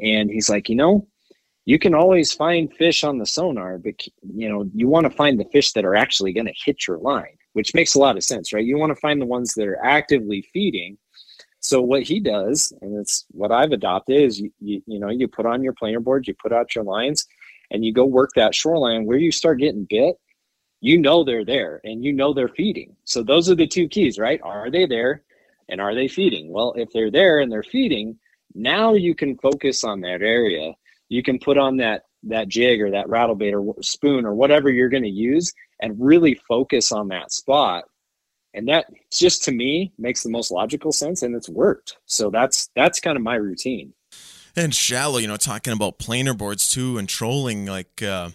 [0.00, 1.06] and he's like, you know,
[1.64, 5.38] you can always find fish on the sonar, but you know, you want to find
[5.38, 8.24] the fish that are actually going to hit your line, which makes a lot of
[8.24, 8.64] sense, right?
[8.64, 10.98] You want to find the ones that are actively feeding.
[11.60, 15.28] So what he does, and it's what I've adopted, is you, you, you know you
[15.28, 17.26] put on your planer board, you put out your lines,
[17.72, 20.16] and you go work that shoreline where you start getting bit.
[20.80, 22.96] You know they're there, and you know they're feeding.
[23.04, 24.40] So those are the two keys, right?
[24.44, 25.22] Are they there,
[25.68, 26.52] and are they feeding?
[26.52, 28.18] Well, if they're there and they're feeding,
[28.54, 30.74] now you can focus on that area
[31.12, 34.70] you can put on that that jig or that rattle bait or spoon or whatever
[34.70, 37.84] you're going to use and really focus on that spot
[38.54, 42.70] and that just to me makes the most logical sense and it's worked so that's
[42.74, 43.92] that's kind of my routine
[44.56, 48.30] and shallow you know talking about planer boards too and trolling like uh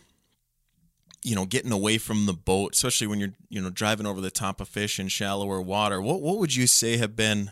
[1.24, 4.32] you know getting away from the boat especially when you're you know driving over the
[4.32, 7.52] top of fish in shallower water what what would you say have been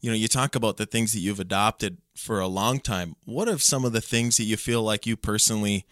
[0.00, 3.16] you know, you talk about the things that you've adopted for a long time.
[3.24, 5.84] What are some of the things that you feel like you personally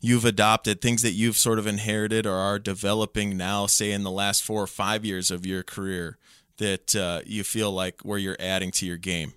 [0.00, 4.10] you've adopted, things that you've sort of inherited or are developing now, say in the
[4.10, 6.16] last four or five years of your career,
[6.56, 9.34] that uh, you feel like where you're adding to your game?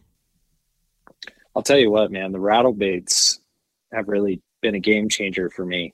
[1.55, 3.39] I'll tell you what, man, the rattle baits
[3.91, 5.93] have really been a game changer for me.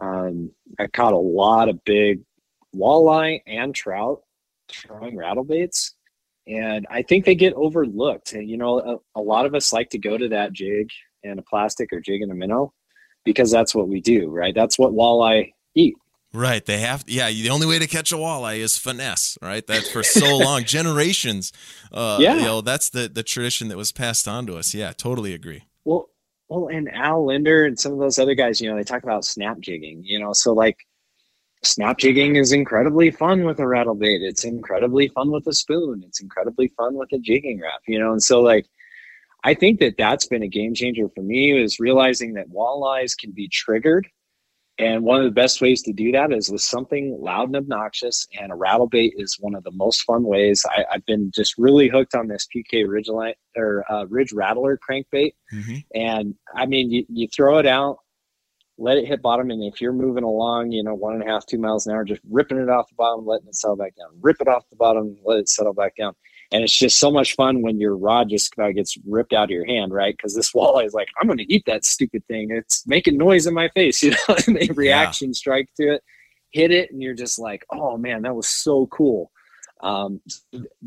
[0.00, 2.20] Um, I caught a lot of big
[2.74, 4.20] walleye and trout
[4.70, 5.94] throwing rattle baits
[6.48, 8.32] and I think they get overlooked.
[8.32, 8.80] And, you know,
[9.14, 10.88] a, a, lot of us like to go to that jig
[11.22, 12.72] and a plastic or jig and a minnow
[13.24, 14.54] because that's what we do, right?
[14.54, 15.94] That's what walleye eat.
[16.32, 16.64] Right.
[16.64, 17.28] They have, yeah.
[17.28, 19.66] The only way to catch a walleye is finesse, right?
[19.66, 21.52] That's for so long, generations.
[21.90, 22.36] Uh, yeah.
[22.36, 24.74] You know, that's the the tradition that was passed on to us.
[24.74, 25.64] Yeah, totally agree.
[25.84, 26.10] Well,
[26.48, 29.24] well, and Al Lindner and some of those other guys, you know, they talk about
[29.24, 30.02] snap jigging.
[30.04, 30.76] You know, so like
[31.62, 34.22] snap jigging is incredibly fun with a rattle bait.
[34.22, 36.02] It's incredibly fun with a spoon.
[36.06, 38.12] It's incredibly fun with a jigging Rap, you know?
[38.12, 38.66] And so like,
[39.44, 43.30] I think that that's been a game changer for me is realizing that walleyes can
[43.32, 44.08] be triggered.
[44.78, 48.28] And one of the best ways to do that is with something loud and obnoxious.
[48.38, 50.64] And a rattle bait is one of the most fun ways.
[50.70, 55.32] I, have been just really hooked on this PK Ridge, or uh, Ridge Rattler crankbait.
[55.52, 55.76] Mm-hmm.
[55.94, 57.98] And I mean, you, you throw it out,
[58.78, 59.50] let it hit bottom.
[59.50, 62.04] And if you're moving along, you know, one and a half, two miles an hour,
[62.04, 64.76] just ripping it off the bottom, letting it settle back down, rip it off the
[64.76, 66.14] bottom, let it settle back down.
[66.50, 69.50] And it's just so much fun when your rod just about gets ripped out of
[69.50, 70.16] your hand, right?
[70.16, 72.50] Because this walleye is like, I'm going to eat that stupid thing.
[72.50, 75.34] It's making noise in my face, you know, and the reaction yeah.
[75.34, 76.04] strike to it,
[76.50, 79.30] hit it, and you're just like, oh man, that was so cool.
[79.80, 80.20] Um,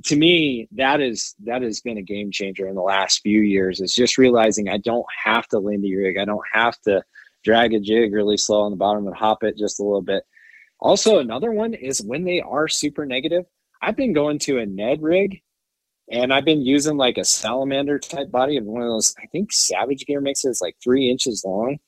[0.06, 3.80] to me, that is that has been a game changer in the last few years.
[3.80, 7.04] Is just realizing I don't have to land the rig, I don't have to
[7.43, 10.24] drag a jig really slow on the bottom and hop it just a little bit.
[10.80, 13.45] Also, another one is when they are super negative.
[13.82, 15.41] I've been going to a Ned rig
[16.12, 19.52] and I've been using like a salamander type body of one of those, I think
[19.52, 21.80] Savage Gear makes it, it's like three inches long.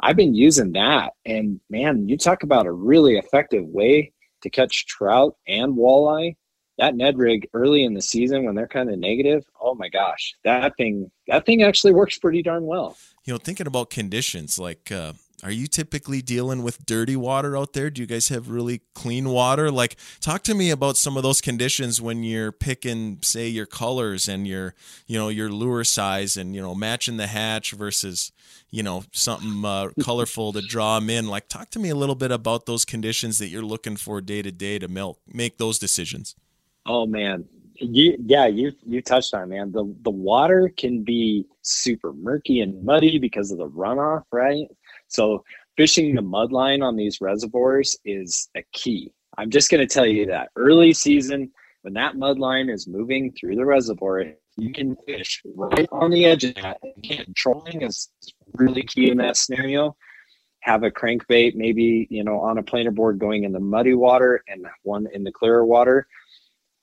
[0.00, 1.14] I've been using that.
[1.24, 6.36] And man, you talk about a really effective way to catch trout and walleye
[6.78, 10.34] that Ned rig early in the season when they're kind of negative, oh my gosh,
[10.44, 12.96] that thing that thing actually works pretty darn well.
[13.24, 17.74] You know, thinking about conditions, like uh, are you typically dealing with dirty water out
[17.74, 17.90] there?
[17.90, 19.70] Do you guys have really clean water?
[19.70, 24.28] Like, talk to me about some of those conditions when you're picking, say, your colors
[24.28, 24.74] and your,
[25.06, 28.32] you know, your lure size, and you know, matching the hatch versus,
[28.70, 31.28] you know, something uh, colorful to draw them in.
[31.28, 34.40] Like, talk to me a little bit about those conditions that you're looking for day
[34.40, 36.34] to day to milk, make those decisions.
[36.86, 37.44] Oh man,
[37.78, 39.72] you, yeah, you you touched on man.
[39.72, 44.66] The the water can be super murky and muddy because of the runoff, right?
[45.08, 45.44] So
[45.76, 49.12] fishing the mud line on these reservoirs is a key.
[49.38, 51.50] I'm just going to tell you that early season
[51.82, 54.24] when that mud line is moving through the reservoir,
[54.56, 56.78] you can fish right on the edge of that.
[57.36, 58.08] Trolling is
[58.54, 59.96] really key in that scenario.
[60.60, 64.42] Have a crankbait, maybe you know, on a planer board going in the muddy water
[64.48, 66.08] and one in the clearer water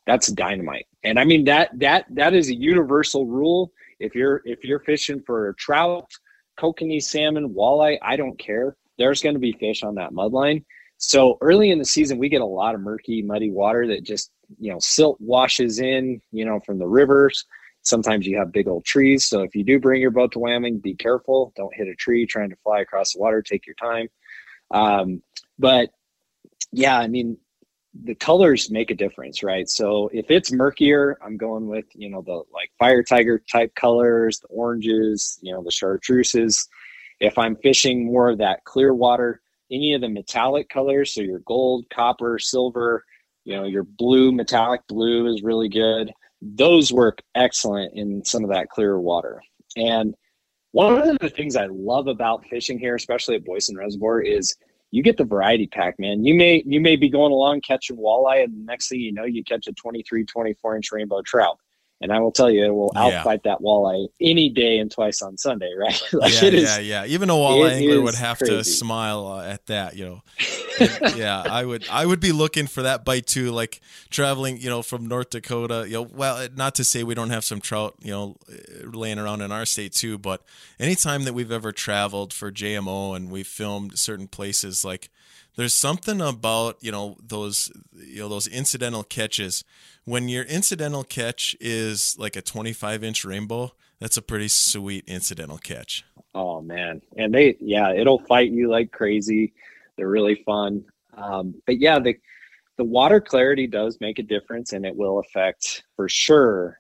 [0.05, 0.87] that's dynamite.
[1.03, 3.71] And I mean that that that is a universal rule.
[3.99, 6.11] If you're if you're fishing for trout,
[6.59, 8.75] kokanee salmon, walleye, I don't care.
[8.97, 10.63] There's going to be fish on that mudline.
[10.97, 14.31] So early in the season, we get a lot of murky, muddy water that just
[14.59, 17.45] you know silt washes in, you know, from the rivers.
[17.81, 19.27] Sometimes you have big old trees.
[19.27, 21.51] So if you do bring your boat to Wyoming, be careful.
[21.57, 23.41] Don't hit a tree trying to fly across the water.
[23.41, 24.07] Take your time.
[24.71, 25.21] Um,
[25.59, 25.89] but
[26.71, 27.37] yeah, I mean,
[28.01, 29.69] the colors make a difference, right?
[29.69, 34.39] So if it's murkier, I'm going with, you know, the like fire tiger type colors,
[34.39, 36.67] the oranges, you know, the chartreuses.
[37.19, 39.41] If I'm fishing more of that clear water,
[39.71, 43.03] any of the metallic colors, so your gold, copper, silver,
[43.45, 46.11] you know, your blue, metallic blue is really good.
[46.41, 49.41] Those work excellent in some of that clear water.
[49.77, 50.15] And
[50.71, 54.55] one of the things I love about fishing here, especially at Boysen Reservoir, is
[54.93, 56.23] you get the variety pack, man.
[56.23, 59.23] You may you may be going along catching walleye, and the next thing you know,
[59.23, 61.57] you catch a 23, 24 inch rainbow trout.
[61.99, 63.23] And I will tell you, it will yeah.
[63.23, 65.99] outfight that walleye any day and twice on Sunday, right?
[66.13, 67.05] like yeah, yeah, yeah.
[67.05, 68.53] Even a walleye angler would have crazy.
[68.53, 70.21] to smile uh, at that, you know.
[71.15, 71.85] Yeah, I would.
[71.89, 73.51] I would be looking for that bite too.
[73.51, 75.85] Like traveling, you know, from North Dakota.
[75.87, 78.35] You know, well, not to say we don't have some trout, you know,
[78.83, 80.41] laying around in our state too, but
[80.79, 85.09] anytime that we've ever traveled for JMO and we've filmed certain places, like
[85.55, 89.63] there's something about you know those you know those incidental catches
[90.05, 95.57] when your incidental catch is like a 25 inch rainbow that's a pretty sweet incidental
[95.57, 96.03] catch
[96.35, 99.53] oh man and they yeah it'll fight you like crazy
[99.97, 100.83] they're really fun
[101.17, 102.15] um, but yeah the
[102.77, 106.79] the water clarity does make a difference and it will affect for sure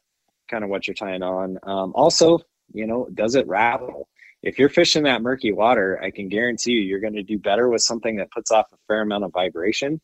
[0.49, 2.39] kind of what you're tying on um, also
[2.73, 4.07] you know does it rattle
[4.43, 7.69] if you're fishing that murky water, I can guarantee you you're going to do better
[7.69, 10.01] with something that puts off a fair amount of vibration.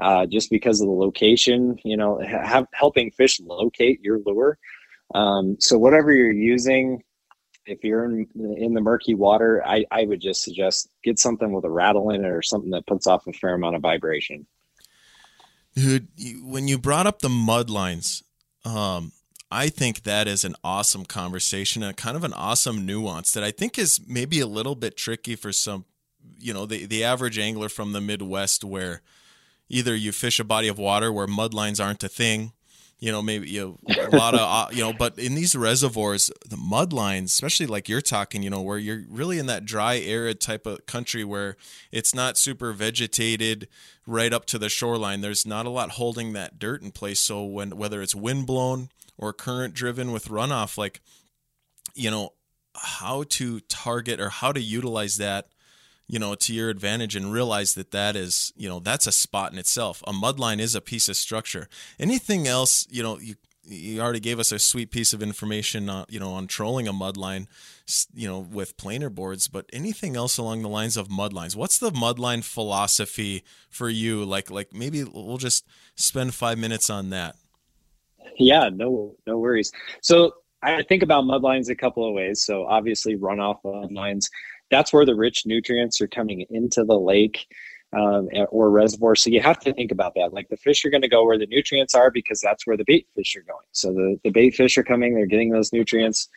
[0.00, 4.56] Uh, just because of the location, you know, have, helping fish locate your lure.
[5.14, 7.02] Um, so whatever you're using,
[7.70, 11.64] if you're in, in the murky water, I, I would just suggest get something with
[11.64, 14.46] a rattle in it or something that puts off a fair amount of vibration.
[15.74, 16.08] Dude,
[16.42, 18.24] when you brought up the mud lines,
[18.64, 19.12] um,
[19.50, 23.50] I think that is an awesome conversation and kind of an awesome nuance that I
[23.50, 25.84] think is maybe a little bit tricky for some,
[26.38, 29.02] you know, the, the average angler from the Midwest where
[29.68, 32.52] either you fish a body of water where mud lines aren't a thing,
[33.00, 36.30] you know, maybe you know, a lot of, uh, you know, but in these reservoirs,
[36.48, 39.96] the mud lines, especially like you're talking, you know, where you're really in that dry,
[39.96, 41.56] arid type of country where
[41.90, 43.68] it's not super vegetated
[44.06, 45.22] right up to the shoreline.
[45.22, 47.20] There's not a lot holding that dirt in place.
[47.20, 48.90] So when, whether it's wind blown,
[49.20, 51.00] or current driven with runoff like
[51.94, 52.30] you know
[52.74, 55.48] how to target or how to utilize that
[56.10, 59.52] you know to your advantage and realize that that is you know that's a spot
[59.52, 60.02] in itself.
[60.08, 61.68] A mudline is a piece of structure.
[62.00, 66.04] Anything else you know you you already gave us a sweet piece of information uh,
[66.08, 67.46] you know on trolling a mudline
[68.12, 71.54] you know with planer boards but anything else along the lines of mudlines?
[71.54, 74.24] What's the mudline philosophy for you?
[74.24, 77.36] Like like maybe we'll just spend 5 minutes on that.
[78.36, 79.70] Yeah, no, no worries.
[80.00, 82.42] So I think about mudlines a couple of ways.
[82.44, 84.28] So obviously runoff mudlines,
[84.70, 87.46] that's where the rich nutrients are coming into the lake
[87.92, 89.16] um, or reservoir.
[89.16, 90.32] So you have to think about that.
[90.32, 92.84] Like the fish are going to go where the nutrients are because that's where the
[92.86, 93.66] bait fish are going.
[93.72, 96.28] So the, the bait fish are coming, they're getting those nutrients.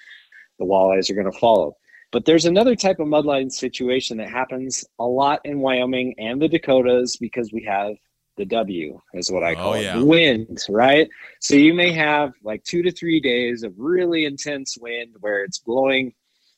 [0.59, 1.77] The walleyes are going to follow.
[2.11, 6.47] But there's another type of mudline situation that happens a lot in Wyoming and the
[6.47, 7.95] Dakotas because we have
[8.38, 9.99] the W is what I oh, call oh, yeah.
[9.99, 10.05] it.
[10.05, 11.09] Wind, right?
[11.39, 15.59] So you may have like two to three days of really intense wind where it's
[15.59, 16.13] blowing,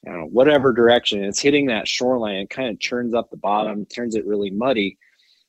[0.06, 1.24] you know, whatever direction.
[1.24, 2.38] It's hitting that shoreline.
[2.38, 4.98] It kind of churns up the bottom, turns it really muddy.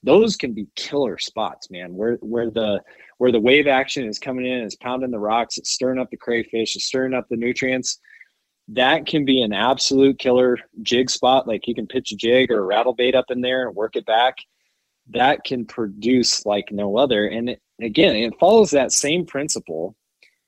[0.02, 1.94] Those can be killer spots, man.
[1.94, 2.82] Where where the
[3.18, 6.16] where the wave action is coming in, it's pounding the rocks, it's stirring up the
[6.16, 7.98] crayfish, it's stirring up the nutrients.
[8.68, 11.46] That can be an absolute killer jig spot.
[11.46, 13.96] Like you can pitch a jig or a rattle bait up in there and work
[13.96, 14.36] it back
[15.10, 17.26] that can produce like no other.
[17.26, 19.96] And it, again, it follows that same principle.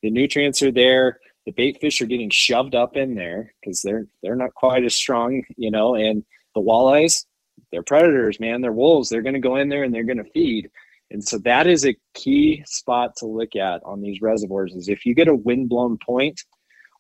[0.02, 1.20] The nutrients are there.
[1.48, 4.94] The bait fish are getting shoved up in there because they're they're not quite as
[4.94, 5.94] strong, you know.
[5.94, 6.22] And
[6.54, 7.24] the walleyes,
[7.72, 8.60] they're predators, man.
[8.60, 9.08] They're wolves.
[9.08, 10.68] They're going to go in there and they're going to feed.
[11.10, 14.74] And so that is a key spot to look at on these reservoirs.
[14.74, 16.38] Is if you get a windblown point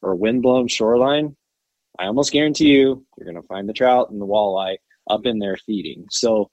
[0.00, 1.36] or a windblown shoreline,
[1.98, 4.78] I almost guarantee you you're going to find the trout and the walleye
[5.10, 6.06] up in there feeding.
[6.10, 6.50] So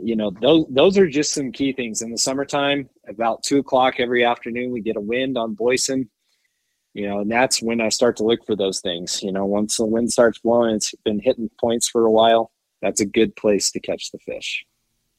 [0.00, 4.00] you know those those are just some key things in the summertime about two o'clock
[4.00, 6.08] every afternoon we get a wind on boysen
[6.94, 9.76] you know and that's when i start to look for those things you know once
[9.76, 13.70] the wind starts blowing it's been hitting points for a while that's a good place
[13.70, 14.64] to catch the fish.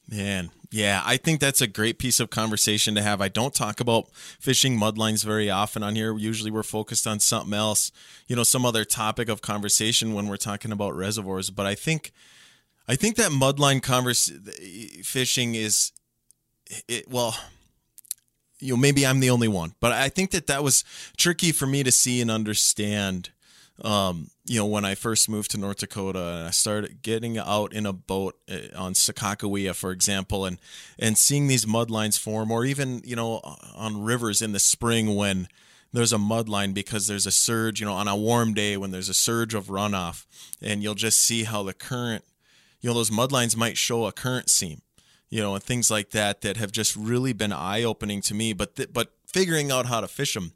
[0.08, 3.20] Man yeah i think that's a great piece of conversation to have.
[3.20, 6.16] I don't talk about fishing mudlines very often on here.
[6.16, 7.92] Usually we're focused on something else
[8.26, 12.12] you know some other topic of conversation when we're talking about reservoirs but i think
[12.88, 14.30] I think that mudline converse
[15.02, 15.92] fishing is,
[16.88, 17.36] it, well,
[18.60, 20.84] you know, maybe I'm the only one, but I think that that was
[21.16, 23.30] tricky for me to see and understand
[23.82, 27.72] um, you know, when I first moved to North Dakota and I started getting out
[27.72, 30.58] in a boat eh, on Sakakawea, for example, and
[30.98, 33.40] and seeing these mud lines form, or even you know
[33.74, 35.48] on rivers in the spring when
[35.92, 38.90] there's a mud line because there's a surge, you know, on a warm day when
[38.90, 40.24] there's a surge of runoff,
[40.62, 42.24] and you'll just see how the current,
[42.80, 44.80] you know, those mud lines might show a current seam,
[45.36, 48.52] you know, and things like that that have just really been eye opening to me.
[48.52, 50.52] But th- but figuring out how to fish them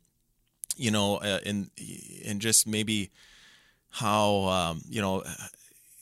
[0.80, 1.70] you know, uh, and
[2.24, 3.10] and just maybe
[3.90, 5.22] how um, you know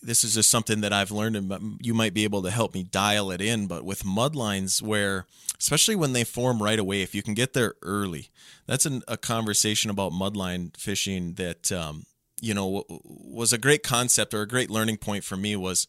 [0.02, 2.84] this is just something that I've learned, and you might be able to help me
[2.84, 3.66] dial it in.
[3.66, 5.26] But with mudlines, where
[5.58, 8.30] especially when they form right away, if you can get there early,
[8.66, 12.06] that's an, a conversation about mudline fishing that um,
[12.41, 15.86] you know was a great concept or a great learning point for me was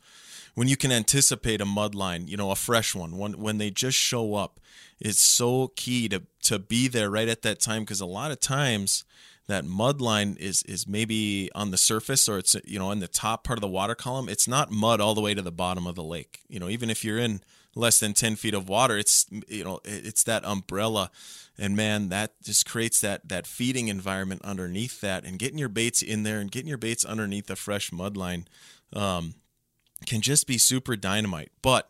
[0.55, 3.69] when you can anticipate a mud line, you know, a fresh one, when when they
[3.69, 4.59] just show up
[4.99, 8.39] it's so key to to be there right at that time because a lot of
[8.39, 9.03] times
[9.47, 13.07] that mud line is is maybe on the surface or it's you know in the
[13.07, 15.87] top part of the water column it's not mud all the way to the bottom
[15.87, 17.41] of the lake you know even if you're in
[17.75, 21.11] less than 10 feet of water it's you know it's that umbrella
[21.57, 26.01] and man that just creates that that feeding environment underneath that and getting your baits
[26.01, 28.47] in there and getting your baits underneath a fresh mud line
[28.93, 29.35] um,
[30.05, 31.89] can just be super dynamite but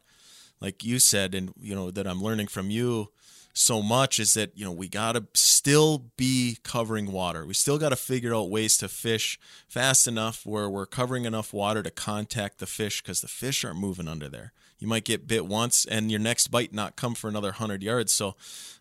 [0.61, 3.11] like you said, and you know that I'm learning from you
[3.53, 7.45] so much is that you know we got to still be covering water.
[7.45, 11.53] We still got to figure out ways to fish fast enough where we're covering enough
[11.53, 14.53] water to contact the fish because the fish aren't moving under there.
[14.79, 18.11] You might get bit once and your next bite not come for another hundred yards.
[18.11, 18.35] So,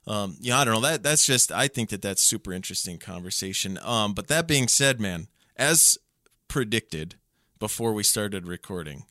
[0.07, 0.80] um, yeah, I don't know.
[0.80, 3.78] That that's just I think that that's super interesting conversation.
[3.82, 5.26] Um, but that being said, man,
[5.57, 5.99] as
[6.46, 7.16] predicted
[7.59, 9.05] before we started recording,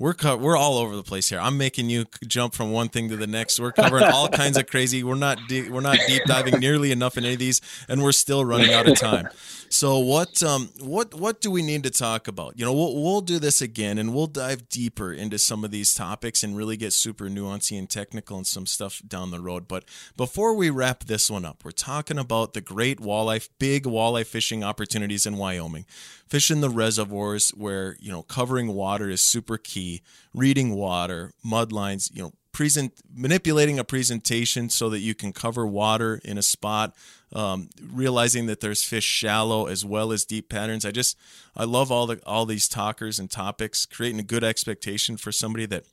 [0.00, 1.38] we're co- we're all over the place here.
[1.38, 3.60] I'm making you jump from one thing to the next.
[3.60, 5.04] We're covering all kinds of crazy.
[5.04, 8.12] We're not de- we're not deep diving nearly enough in any of these, and we're
[8.12, 9.28] still running out of time.
[9.68, 12.58] So what um what what do we need to talk about?
[12.58, 15.94] You know, we'll we'll do this again, and we'll dive deeper into some of these
[15.94, 19.68] topics and really get super nuancy and technical and some stuff down the road.
[19.68, 19.84] But
[20.16, 24.64] before we wrap this one up, we're talking about the great walleye, big walleye fishing
[24.64, 25.84] opportunities in Wyoming
[26.30, 29.89] fish in the reservoirs where you know covering water is super key
[30.34, 35.66] reading water mud lines you know present manipulating a presentation so that you can cover
[35.66, 36.94] water in a spot
[37.32, 40.84] um, realizing that there's fish shallow as well as deep patterns.
[40.84, 41.16] I just
[41.56, 45.66] i love all the all these talkers and topics creating a good expectation for somebody
[45.66, 45.84] that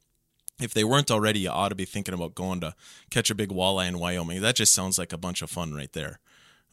[0.60, 2.74] if they weren't already you ought to be thinking about going to
[3.12, 4.41] catch a big walleye in wyoming.
[4.41, 6.20] That just sounds like a bunch of fun right there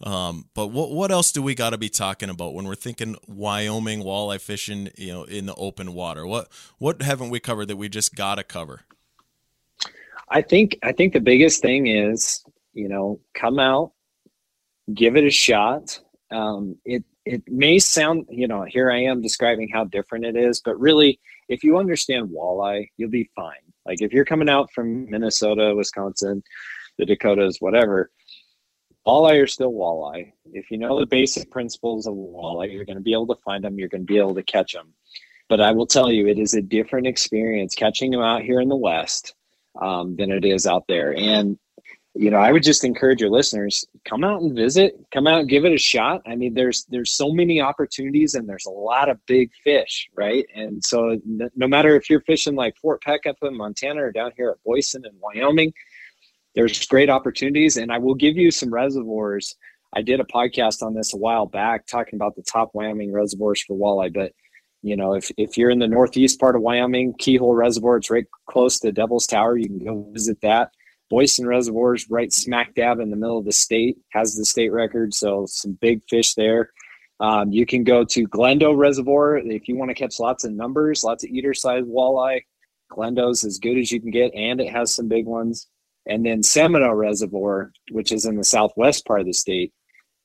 [0.03, 3.17] um, but what what else do we got to be talking about when we're thinking
[3.29, 4.91] Wyoming walleye fishing?
[4.97, 6.27] You know, in the open water.
[6.27, 8.83] What what haven't we covered that we just got to cover?
[10.29, 13.93] I think I think the biggest thing is you know come out,
[14.93, 16.01] give it a shot.
[16.31, 20.61] Um, it it may sound you know here I am describing how different it is,
[20.61, 23.55] but really if you understand walleye, you'll be fine.
[23.87, 26.43] Like if you're coming out from Minnesota, Wisconsin,
[26.99, 28.11] the Dakotas, whatever
[29.07, 30.33] walleye are still walleye.
[30.53, 33.65] If you know the basic principles of walleye, you're going to be able to find
[33.65, 33.79] them.
[33.79, 34.93] You're going to be able to catch them.
[35.49, 38.69] But I will tell you, it is a different experience catching them out here in
[38.69, 39.35] the West
[39.81, 41.15] um, than it is out there.
[41.17, 41.59] And
[42.17, 45.49] you know, I would just encourage your listeners come out and visit, come out and
[45.49, 46.23] give it a shot.
[46.27, 50.47] I mean, there's there's so many opportunities and there's a lot of big fish, right?
[50.55, 54.31] And so no matter if you're fishing like Fort Peck up in Montana or down
[54.37, 55.73] here at Boysen in Wyoming,
[56.55, 57.77] there's great opportunities.
[57.77, 59.57] And i will give you some reservoirs.
[59.95, 63.63] I did a podcast on this a while back talking about the top wyoming reservoirs
[63.63, 64.13] for walleye.
[64.13, 64.33] But
[64.83, 68.27] you know if, if you're in the northeast part of wyoming keyhole reservoir it's right
[68.49, 69.57] close to devil's tower.
[69.57, 70.71] You can go visit that.
[71.13, 75.15] Boysen reservoirs right smack dab in the middle of the state has the state record.
[75.15, 76.71] So some big fish there.
[77.21, 81.05] Um, you can go to glendo reservoir if you want to catch lots of numbers
[81.05, 82.43] lots of eater size walleye.
[82.91, 85.69] Glendo's as good as you can get and it has some big ones
[86.07, 89.73] and then Seminoe Reservoir, which is in the southwest part of the state,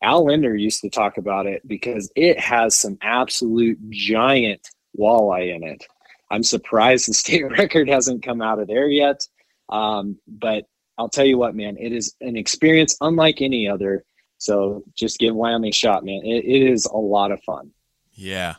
[0.02, 4.68] Al Lindner used to talk about it because it has some absolute giant
[4.98, 5.86] walleye in it.
[6.32, 9.28] I'm surprised the state record hasn't come out of there yet.
[9.70, 10.66] Um, but
[10.98, 14.04] I'll tell you what, man, it is an experience unlike any other.
[14.38, 16.22] So just give Wyoming a shot, man.
[16.24, 17.72] it, it is a lot of fun.
[18.14, 18.56] Yeah.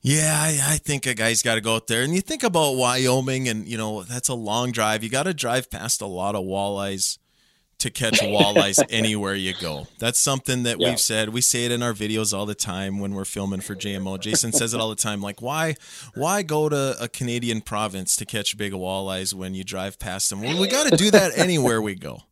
[0.00, 2.02] Yeah, I, I, think a guy's got to go out there.
[2.02, 5.02] And you think about Wyoming, and you know that's a long drive.
[5.02, 7.18] You got to drive past a lot of walleyes
[7.78, 9.86] to catch walleyes anywhere you go.
[9.98, 10.90] That's something that yeah.
[10.90, 11.30] we've said.
[11.30, 14.20] We say it in our videos all the time when we're filming for JMO.
[14.20, 15.20] Jason says it all the time.
[15.20, 15.74] Like, why,
[16.14, 20.42] why go to a Canadian province to catch big walleyes when you drive past them?
[20.42, 22.22] Well, we got to do that anywhere we go.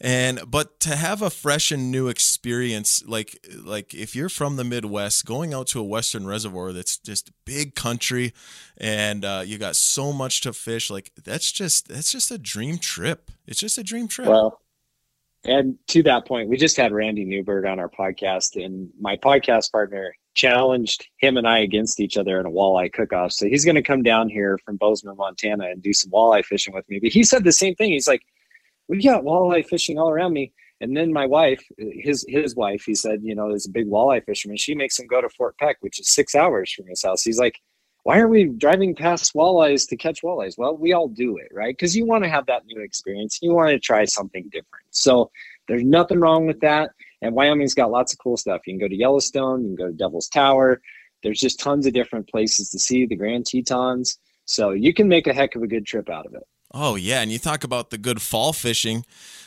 [0.00, 4.64] And but to have a fresh and new experience like like if you're from the
[4.64, 8.32] midwest going out to a western reservoir that's just big country
[8.76, 12.78] and uh, you got so much to fish like that's just that's just a dream
[12.78, 13.30] trip.
[13.46, 14.28] It's just a dream trip.
[14.28, 14.60] Well
[15.44, 19.70] and to that point we just had randy newberg on our podcast and my podcast
[19.70, 23.32] partner challenged him and i against each other in a walleye cook-off.
[23.32, 26.74] So he's going to come down here from bozeman montana and do some walleye fishing
[26.74, 26.98] with me.
[26.98, 27.92] But he said the same thing.
[27.92, 28.22] He's like
[28.88, 30.52] we got walleye fishing all around me.
[30.80, 34.24] And then my wife, his his wife, he said, you know, is a big walleye
[34.24, 34.56] fisherman.
[34.56, 37.22] She makes him go to Fort Peck, which is six hours from his house.
[37.22, 37.60] He's like,
[38.02, 40.58] why are we driving past walleyes to catch walleyes?
[40.58, 41.74] Well, we all do it, right?
[41.74, 43.38] Because you want to have that new experience.
[43.40, 44.84] You want to try something different.
[44.90, 45.30] So
[45.68, 46.90] there's nothing wrong with that.
[47.22, 48.60] And Wyoming's got lots of cool stuff.
[48.66, 50.82] You can go to Yellowstone, you can go to Devil's Tower.
[51.22, 54.18] There's just tons of different places to see the Grand Tetons.
[54.44, 56.46] So you can make a heck of a good trip out of it.
[56.74, 59.06] Oh yeah, and you talk about the good fall fishing.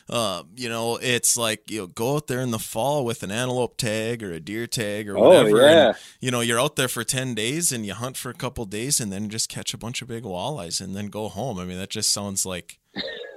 [0.10, 3.32] Uh, you know, it's like you know, go out there in the fall with an
[3.32, 5.62] antelope tag or a deer tag or oh, whatever.
[5.62, 5.88] Oh, yeah.
[5.88, 8.64] And, you know, you're out there for ten days and you hunt for a couple
[8.64, 11.60] days and then just catch a bunch of big walleyes and then go home.
[11.60, 12.80] I mean, that just sounds like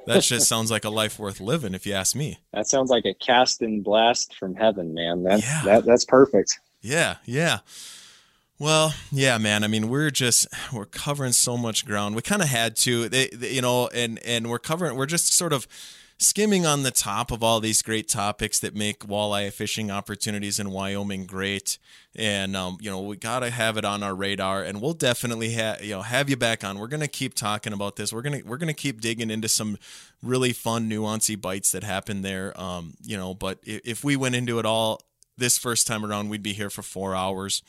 [0.06, 2.38] that just sounds like a life worth living, if you ask me.
[2.52, 5.24] That sounds like a cast and blast from heaven, man.
[5.24, 5.62] That's yeah.
[5.64, 6.60] that, that's perfect.
[6.80, 7.58] Yeah, yeah.
[8.60, 9.64] Well, yeah, man.
[9.64, 12.14] I mean, we're just we're covering so much ground.
[12.14, 14.96] We kind of had to, they, they, you know, and and we're covering.
[14.96, 15.66] We're just sort of
[16.18, 20.70] skimming on the top of all these great topics that make walleye fishing opportunities in
[20.70, 21.78] Wyoming great.
[22.14, 25.82] And um, you know, we gotta have it on our radar, and we'll definitely have
[25.82, 26.78] you know have you back on.
[26.78, 28.12] We're gonna keep talking about this.
[28.12, 29.78] We're gonna we're gonna keep digging into some
[30.22, 32.52] really fun, nuancy bites that happen there.
[32.60, 35.00] Um, you know, but if, if we went into it all
[35.38, 37.62] this first time around, we'd be here for four hours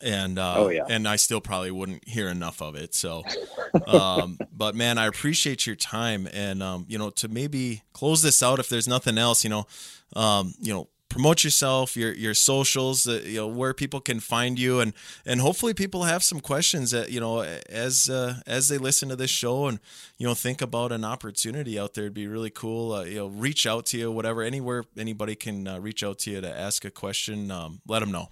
[0.00, 0.84] and uh, oh, yeah.
[0.88, 2.94] and I still probably wouldn't hear enough of it.
[2.94, 3.24] So,
[3.86, 8.42] um, but man, I appreciate your time, and um, you know, to maybe close this
[8.42, 9.66] out, if there's nothing else, you know,
[10.14, 14.58] um, you know, promote yourself, your your socials, uh, you know, where people can find
[14.58, 14.92] you, and
[15.26, 19.16] and hopefully people have some questions that you know as uh, as they listen to
[19.16, 19.80] this show and
[20.16, 22.04] you know think about an opportunity out there.
[22.04, 22.92] It'd be really cool.
[22.92, 26.30] Uh, you know, reach out to you, whatever, anywhere anybody can uh, reach out to
[26.30, 27.50] you to ask a question.
[27.50, 28.28] Um, let them know.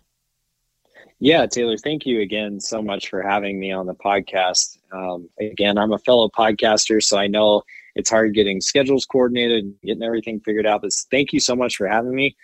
[1.18, 4.78] Yeah, Taylor, thank you again so much for having me on the podcast.
[4.92, 7.62] Um, again, I'm a fellow podcaster, so I know
[7.94, 10.82] it's hard getting schedules coordinated, getting everything figured out.
[10.82, 12.36] But thank you so much for having me.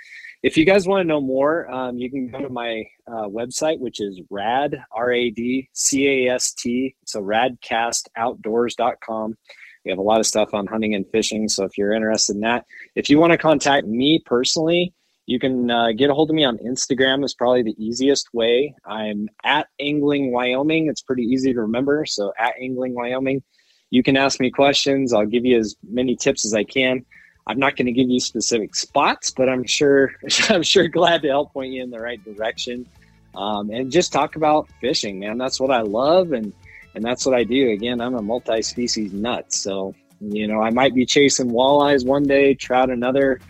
[0.42, 3.78] If you guys want to know more, um, you can go to my uh, website,
[3.78, 6.96] which is rad, R A D C A S T.
[7.04, 9.36] So radcastoutdoors.com.
[9.84, 11.48] We have a lot of stuff on hunting and fishing.
[11.48, 14.94] So if you're interested in that, if you want to contact me personally,
[15.26, 18.74] you can uh, get a hold of me on Instagram is probably the easiest way.
[18.84, 20.88] I'm at Angling Wyoming.
[20.88, 22.04] It's pretty easy to remember.
[22.06, 23.42] So at Angling Wyoming,
[23.90, 25.12] you can ask me questions.
[25.12, 27.04] I'll give you as many tips as I can.
[27.46, 30.12] I'm not going to give you specific spots, but I'm sure
[30.48, 32.86] I'm sure glad to help point you in the right direction.
[33.34, 35.38] Um, and just talk about fishing, man.
[35.38, 36.52] That's what I love, and
[36.94, 37.70] and that's what I do.
[37.70, 42.54] Again, I'm a multi-species nut, so you know I might be chasing walleyes one day,
[42.54, 43.40] trout another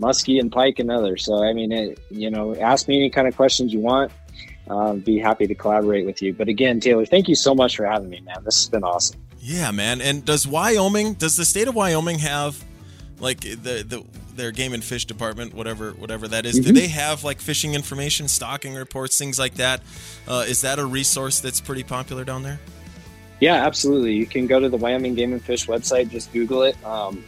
[0.00, 1.24] muskie and pike and others.
[1.24, 4.12] So I mean, it, you know, ask me any kind of questions you want.
[4.68, 6.32] Uh, be happy to collaborate with you.
[6.32, 8.42] But again, Taylor, thank you so much for having me, man.
[8.44, 9.20] This has been awesome.
[9.38, 10.00] Yeah, man.
[10.00, 12.62] And does Wyoming, does the state of Wyoming have
[13.20, 16.74] like the the their game and fish department, whatever whatever that is, mm-hmm.
[16.74, 19.80] do they have like fishing information, stocking reports, things like that?
[20.28, 22.60] Uh, is that a resource that's pretty popular down there?
[23.40, 24.14] Yeah, absolutely.
[24.14, 26.82] You can go to the Wyoming Game and Fish website, just Google it.
[26.84, 27.22] Um,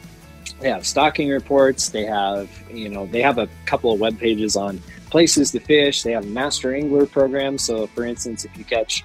[0.60, 1.90] they have stocking reports.
[1.90, 4.80] They have, you know, they have a couple of web pages on
[5.10, 6.02] places to fish.
[6.02, 7.58] They have a master angler program.
[7.58, 9.04] So, for instance, if you catch,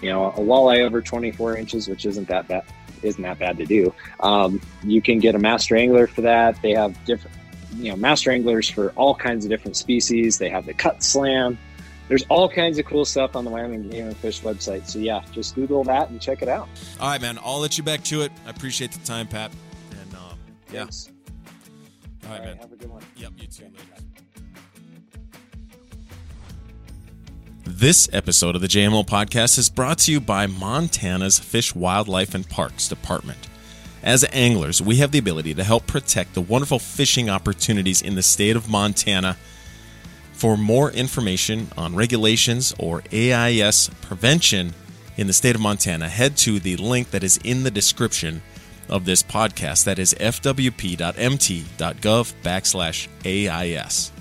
[0.00, 2.64] you know, a walleye over 24 inches, which isn't that bad,
[3.02, 6.60] isn't that bad to do, um, you can get a master angler for that.
[6.62, 7.36] They have different,
[7.76, 10.38] you know, master anglers for all kinds of different species.
[10.38, 11.58] They have the cut slam.
[12.08, 14.86] There's all kinds of cool stuff on the Wyoming Game and Fish website.
[14.86, 16.68] So yeah, just Google that and check it out.
[17.00, 17.38] All right, man.
[17.42, 18.32] I'll let you back to it.
[18.46, 19.50] I appreciate the time, Pat.
[20.74, 21.08] Yes.
[22.24, 22.56] All right, All right man.
[22.56, 23.02] Have a good one.
[23.16, 23.62] Yep, you too.
[23.62, 23.76] Later.
[27.64, 32.48] This episode of the JMO podcast is brought to you by Montana's Fish, Wildlife, and
[32.48, 33.38] Parks Department.
[34.02, 38.22] As anglers, we have the ability to help protect the wonderful fishing opportunities in the
[38.22, 39.36] state of Montana.
[40.32, 44.74] For more information on regulations or AIS prevention
[45.16, 48.42] in the state of Montana, head to the link that is in the description
[48.88, 49.84] of this podcast.
[49.84, 51.04] That is fwp.mt.gov
[52.42, 54.13] backslash AIS.